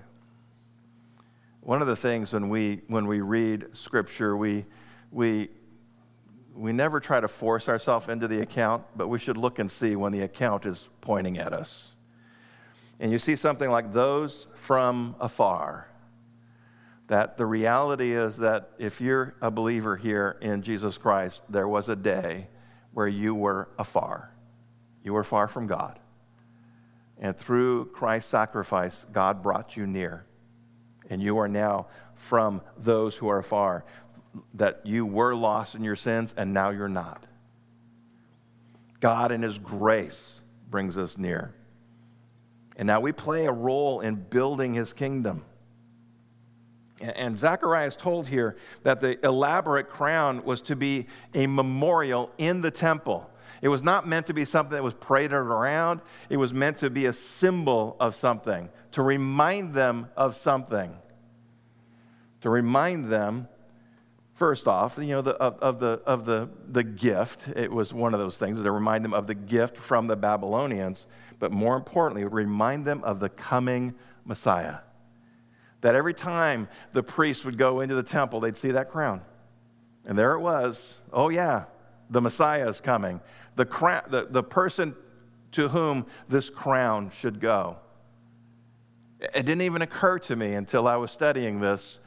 [1.60, 4.64] One of the things when we, when we read Scripture, we,
[5.12, 5.50] we,
[6.56, 9.98] we never try to force ourselves into the account, but we should look and see
[9.98, 11.87] when the account is pointing at us.
[13.00, 15.88] And you see something like those from afar.
[17.08, 21.90] That the reality is that if you're a believer here in Jesus Christ, there was
[21.90, 22.48] a day
[22.94, 24.32] where you were afar.
[25.04, 26.00] You were far from God.
[27.20, 30.26] And through Christ's sacrifice, God brought you near
[31.10, 33.86] and you are now from those who are afar.
[34.54, 37.26] that you were lost in your sins and now you're not.
[39.00, 41.56] God in His grace brings us near.
[42.78, 45.44] And now we play a role in building His kingdom.
[47.02, 52.62] And Zechariah is told here that the elaborate crown was to be a memorial in
[52.62, 53.30] the temple.
[53.62, 56.90] It was not meant to be something that was paraded around, it was meant to
[56.90, 60.96] be a symbol of something, to remind them of something.
[62.42, 63.48] To remind them,
[64.38, 67.48] first off, you know, the, of, of, the, of the, the gift.
[67.56, 71.08] It was one of those things to remind them of the gift from the Babylonians,
[71.40, 73.94] but more importantly, remind them of the coming
[74.26, 74.78] Messiah.
[75.82, 79.22] That every time the priest would go into the temple, they'd see that crown.
[80.06, 81.00] And there it was.
[81.12, 81.66] Oh, yeah,
[82.12, 83.20] the Messiah is coming.
[83.56, 84.96] The, crown, the, the person
[85.54, 87.78] to whom this crown should go.
[89.20, 92.00] It didn't even occur to me until I was studying this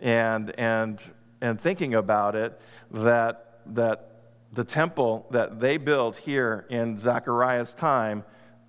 [0.00, 1.00] and, and,
[1.42, 2.58] and thinking about it
[2.92, 4.12] that, that
[4.52, 8.24] the temple that they built here in Zechariah's time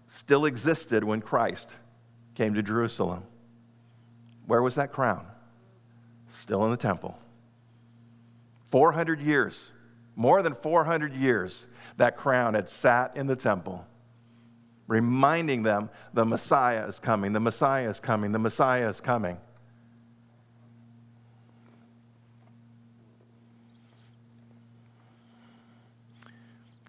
[0.07, 1.69] still existed when Christ
[2.35, 3.23] came to Jerusalem.
[4.47, 5.25] Where was that crown?
[6.33, 7.17] Still in the temple.
[8.67, 9.69] 400 years,
[10.15, 11.67] more than 400 years,
[11.97, 13.85] that crown had sat in the temple,
[14.87, 19.37] reminding them the Messiah is coming, the Messiah is coming, the Messiah is coming.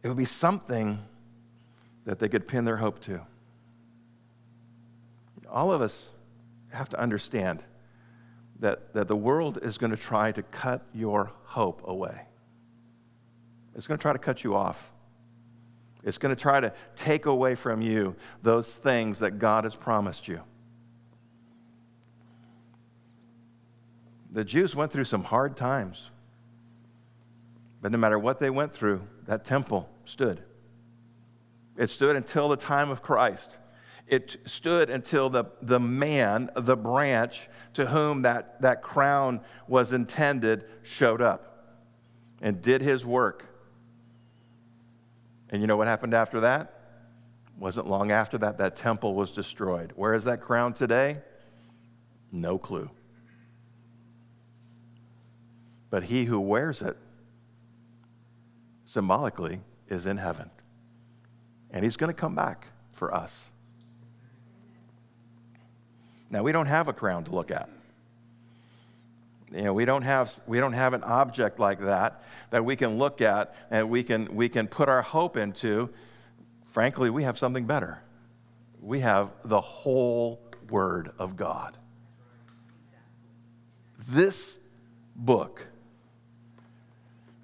[0.05, 0.99] It would be something
[2.05, 3.23] that they could pin their hope to.
[5.51, 6.09] All of us
[6.71, 7.65] have to understand
[8.61, 12.21] that, that the world is going to try to cut your hope away.
[13.75, 14.93] It's going to try to cut you off.
[16.03, 20.29] It's going to try to take away from you those things that God has promised
[20.29, 20.41] you.
[24.33, 26.11] The Jews went through some hard times.
[27.81, 30.43] But no matter what they went through, that temple stood.
[31.77, 33.57] It stood until the time of Christ.
[34.07, 40.65] It stood until the, the man, the branch to whom that, that crown was intended,
[40.83, 41.81] showed up
[42.43, 43.47] and did his work.
[45.51, 46.81] And you know what happened after that?
[47.59, 49.93] Wasn't long after that, that temple was destroyed.
[49.97, 51.19] Where is that crown today?
[52.33, 52.91] No clue.
[55.91, 56.97] But he who wears it,
[58.87, 60.51] symbolically, is in heaven.
[61.71, 63.39] And he's going to come back for us.
[66.31, 67.69] Now, we don't have a crown to look at.
[69.53, 72.99] You know, we don't have, we don't have an object like that that we can
[72.99, 75.91] look at and we can, we can put our hope into.
[76.67, 78.01] Frankly, we have something better.
[78.81, 81.77] We have the whole Word of God.
[84.09, 84.59] This
[85.15, 85.67] book,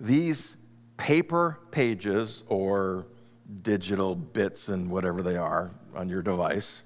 [0.01, 0.57] these
[1.01, 3.07] paper pages or
[3.63, 6.83] digital bits and whatever they are on your device,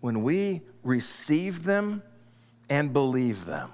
[0.00, 2.02] when we receive them
[2.68, 3.70] and believe them,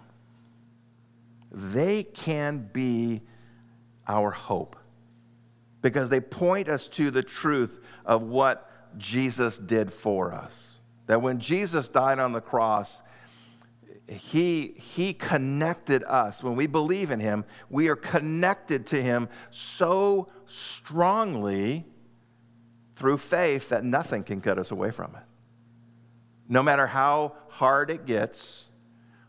[1.51, 3.23] they can be
[4.07, 4.77] our hope
[5.81, 10.53] because they point us to the truth of what Jesus did for us.
[11.07, 13.01] That when Jesus died on the cross,
[14.09, 16.43] he, he connected us.
[16.43, 21.85] When we believe in him, we are connected to him so strongly
[22.97, 25.23] through faith that nothing can cut us away from it
[26.49, 28.65] no matter how hard it gets,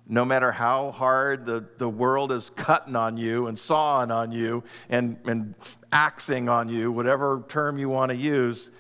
[0.07, 4.63] no matter how hard the, the world is cutting on you and sawing on you
[4.89, 5.53] and, and
[5.91, 8.71] axing on you, whatever term you want to use,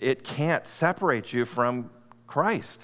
[0.00, 1.88] it can't separate you from
[2.26, 2.80] Christ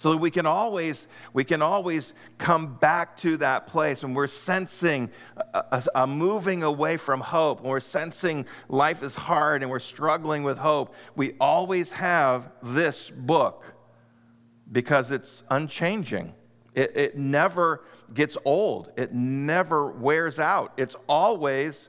[0.00, 4.26] so that we can always we can always come back to that place when we're
[4.26, 9.70] sensing a, a, a, moving away from hope when we're sensing life is hard and
[9.70, 13.64] we're struggling with hope we always have this book
[14.72, 16.34] because it's unchanging.
[16.74, 17.84] It, it never
[18.14, 18.92] gets old.
[18.96, 20.72] It never wears out.
[20.76, 21.88] It's always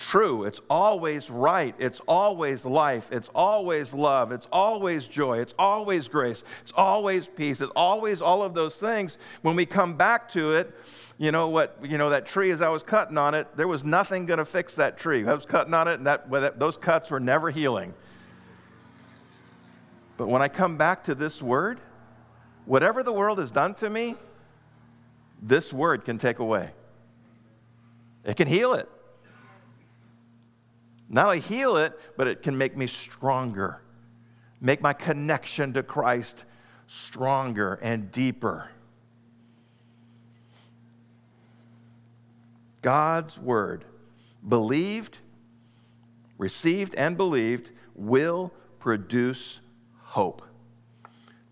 [0.00, 0.44] true.
[0.44, 1.74] It's always right.
[1.78, 3.06] It's always life.
[3.12, 4.32] It's always love.
[4.32, 5.38] It's always joy.
[5.38, 6.42] It's always grace.
[6.62, 7.60] It's always peace.
[7.60, 9.18] It's always all of those things.
[9.42, 10.74] When we come back to it,
[11.18, 13.84] you know what, you know, that tree as I was cutting on it, there was
[13.84, 15.26] nothing going to fix that tree.
[15.26, 17.92] I was cutting on it and that, those cuts were never healing.
[20.16, 21.78] But when I come back to this word,
[22.64, 24.16] whatever the world has done to me,
[25.42, 26.70] this word can take away.
[28.24, 28.88] It can heal it.
[31.12, 33.82] Not only heal it, but it can make me stronger,
[34.60, 36.44] make my connection to Christ
[36.86, 38.70] stronger and deeper.
[42.80, 43.84] God's word,
[44.48, 45.18] believed,
[46.38, 49.60] received, and believed, will produce
[49.98, 50.42] hope.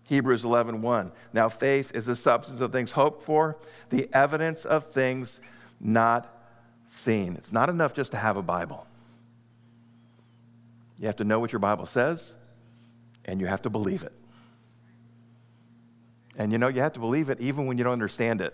[0.03, 0.79] Hebrews 11:1.
[0.79, 1.11] 1.
[1.33, 3.57] Now faith is the substance of things hoped for,
[3.89, 5.41] the evidence of things
[5.79, 6.27] not
[6.87, 7.35] seen.
[7.35, 8.87] It's not enough just to have a Bible.
[10.99, 12.33] You have to know what your Bible says,
[13.25, 14.11] and you have to believe it.
[16.37, 18.53] And you know, you have to believe it even when you don't understand it.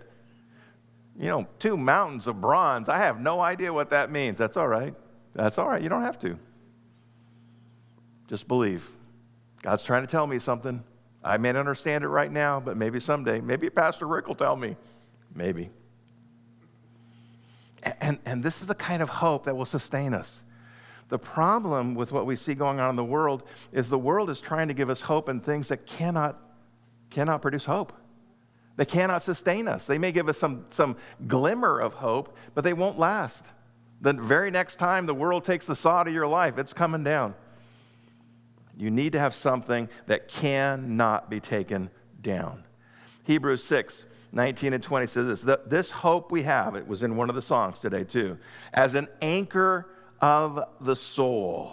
[1.19, 2.89] You know, two mountains of bronze.
[2.89, 4.37] I have no idea what that means.
[4.37, 4.93] That's all right.
[5.33, 5.81] That's all right.
[5.81, 6.37] You don't have to.
[8.27, 8.87] Just believe.
[9.61, 10.83] God's trying to tell me something.
[11.23, 13.39] I may not understand it right now, but maybe someday.
[13.39, 14.75] Maybe Pastor Rick will tell me.
[15.33, 15.69] Maybe.
[18.01, 20.41] And, and this is the kind of hope that will sustain us.
[21.09, 24.41] The problem with what we see going on in the world is the world is
[24.41, 26.39] trying to give us hope in things that cannot,
[27.09, 27.93] cannot produce hope.
[28.77, 29.85] They cannot sustain us.
[29.85, 30.97] They may give us some, some
[31.27, 33.43] glimmer of hope, but they won't last.
[34.01, 37.35] The very next time the world takes the saw to your life, it's coming down.
[38.77, 41.89] You need to have something that cannot be taken
[42.21, 42.63] down.
[43.23, 47.29] Hebrews 6 19 and 20 says this This hope we have, it was in one
[47.29, 48.37] of the songs today too,
[48.73, 49.87] as an anchor
[50.25, 51.71] of the soul,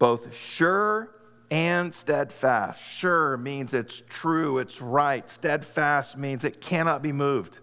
[0.00, 1.14] both sure
[1.48, 2.82] and steadfast.
[2.82, 5.30] Sure means it's true, it's right.
[5.30, 7.60] Steadfast means it cannot be moved.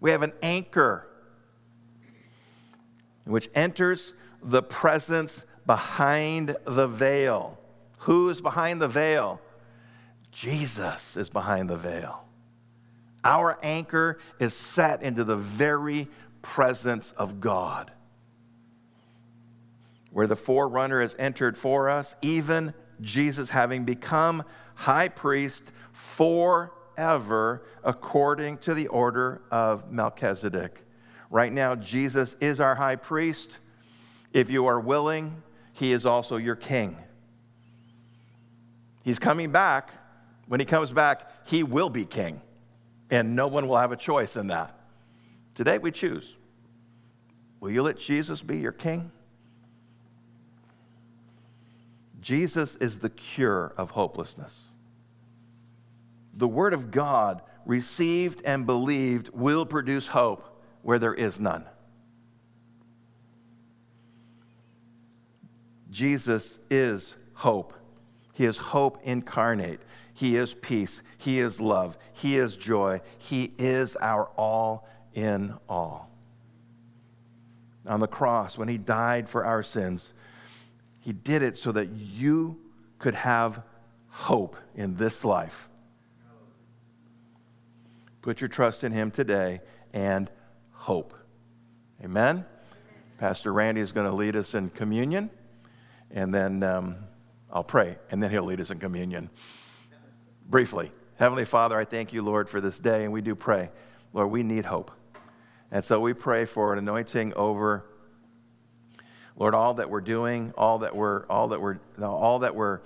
[0.00, 1.06] We have an anchor
[3.26, 4.12] which enters
[4.42, 7.56] the presence behind the veil.
[7.98, 9.40] Who is behind the veil?
[10.32, 12.24] Jesus is behind the veil.
[13.22, 16.08] Our anchor is set into the very
[16.42, 17.92] presence of God.
[20.12, 24.44] Where the forerunner has entered for us, even Jesus having become
[24.74, 30.84] high priest forever according to the order of Melchizedek.
[31.30, 33.58] Right now, Jesus is our high priest.
[34.32, 35.42] If you are willing,
[35.72, 36.96] he is also your king.
[39.02, 39.90] He's coming back.
[40.46, 42.40] When he comes back, he will be king,
[43.10, 44.78] and no one will have a choice in that.
[45.54, 46.36] Today we choose.
[47.60, 49.10] Will you let Jesus be your king?
[52.22, 54.56] Jesus is the cure of hopelessness.
[56.34, 60.44] The Word of God, received and believed, will produce hope
[60.82, 61.64] where there is none.
[65.90, 67.74] Jesus is hope.
[68.32, 69.80] He is hope incarnate.
[70.14, 71.02] He is peace.
[71.18, 71.98] He is love.
[72.14, 73.00] He is joy.
[73.18, 76.08] He is our all in all.
[77.86, 80.12] On the cross, when He died for our sins,
[81.02, 82.58] he did it so that you
[82.98, 83.62] could have
[84.08, 85.68] hope in this life.
[88.22, 89.60] Put your trust in Him today
[89.92, 90.30] and
[90.70, 91.12] hope.
[92.04, 92.44] Amen.
[93.18, 95.28] Pastor Randy is going to lead us in communion,
[96.12, 96.96] and then um,
[97.52, 99.28] I'll pray, and then he'll lead us in communion.
[100.48, 103.70] Briefly, Heavenly Father, I thank you, Lord, for this day, and we do pray.
[104.12, 104.92] Lord, we need hope.
[105.72, 107.86] And so we pray for an anointing over
[109.36, 112.80] Lord, all that we're doing, all that we're, all that we're, all that we're,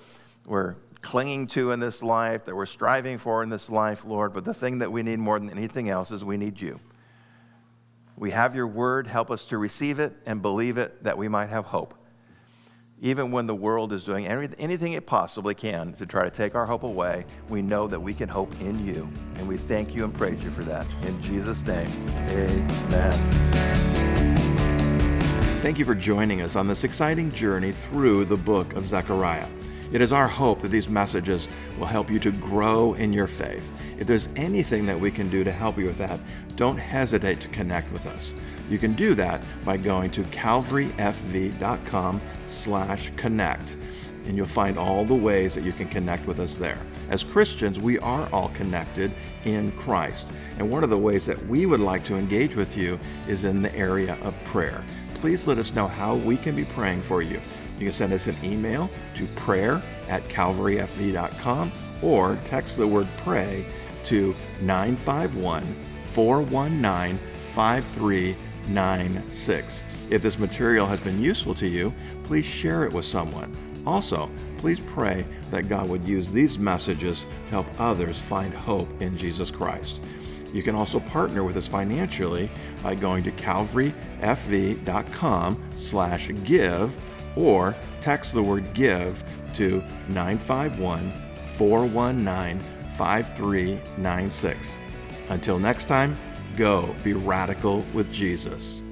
[0.47, 4.45] we're clinging to in this life, that we're striving for in this life, Lord, but
[4.45, 6.81] the thing that we need more than anything else is we need you.
[8.17, 9.07] We have your word.
[9.07, 11.95] Help us to receive it and believe it that we might have hope.
[13.03, 16.65] Even when the world is doing anything it possibly can to try to take our
[16.65, 19.07] hope away, we know that we can hope in you.
[19.35, 20.87] And we thank you and praise you for that.
[21.03, 21.91] In Jesus' name,
[22.31, 23.86] amen.
[25.67, 29.49] Thank you for joining us on this exciting journey through the book of Zechariah.
[29.91, 33.69] It is our hope that these messages will help you to grow in your faith.
[33.99, 36.21] If there's anything that we can do to help you with that,
[36.55, 38.33] don't hesitate to connect with us.
[38.71, 43.77] You can do that by going to calvaryfv.com slash connect
[44.27, 46.79] and you'll find all the ways that you can connect with us there.
[47.11, 49.13] As Christians, we are all connected
[49.45, 50.33] in Christ.
[50.59, 52.99] And one of the ways that we would like to engage with you
[53.29, 54.85] is in the area of prayer
[55.17, 57.41] please let us know how we can be praying for you.
[57.79, 63.65] You can send us an email to prayer at calvaryfv.com or text the word pray
[64.05, 65.65] to 951
[66.13, 67.19] 419
[67.55, 69.83] 5396.
[70.09, 71.93] If this material has been useful to you,
[72.25, 73.55] please share it with someone.
[73.87, 79.17] Also, please pray that God would use these messages to help others find hope in
[79.17, 80.01] Jesus Christ.
[80.53, 82.51] You can also partner with us financially
[82.83, 86.93] by going to calvaryfv.com slash give
[87.37, 89.25] or text the word give
[89.55, 91.13] to 951
[91.57, 92.61] 419
[92.97, 94.79] 5396.
[95.29, 96.17] Until next time,
[96.57, 98.83] Go be radical with Jesus.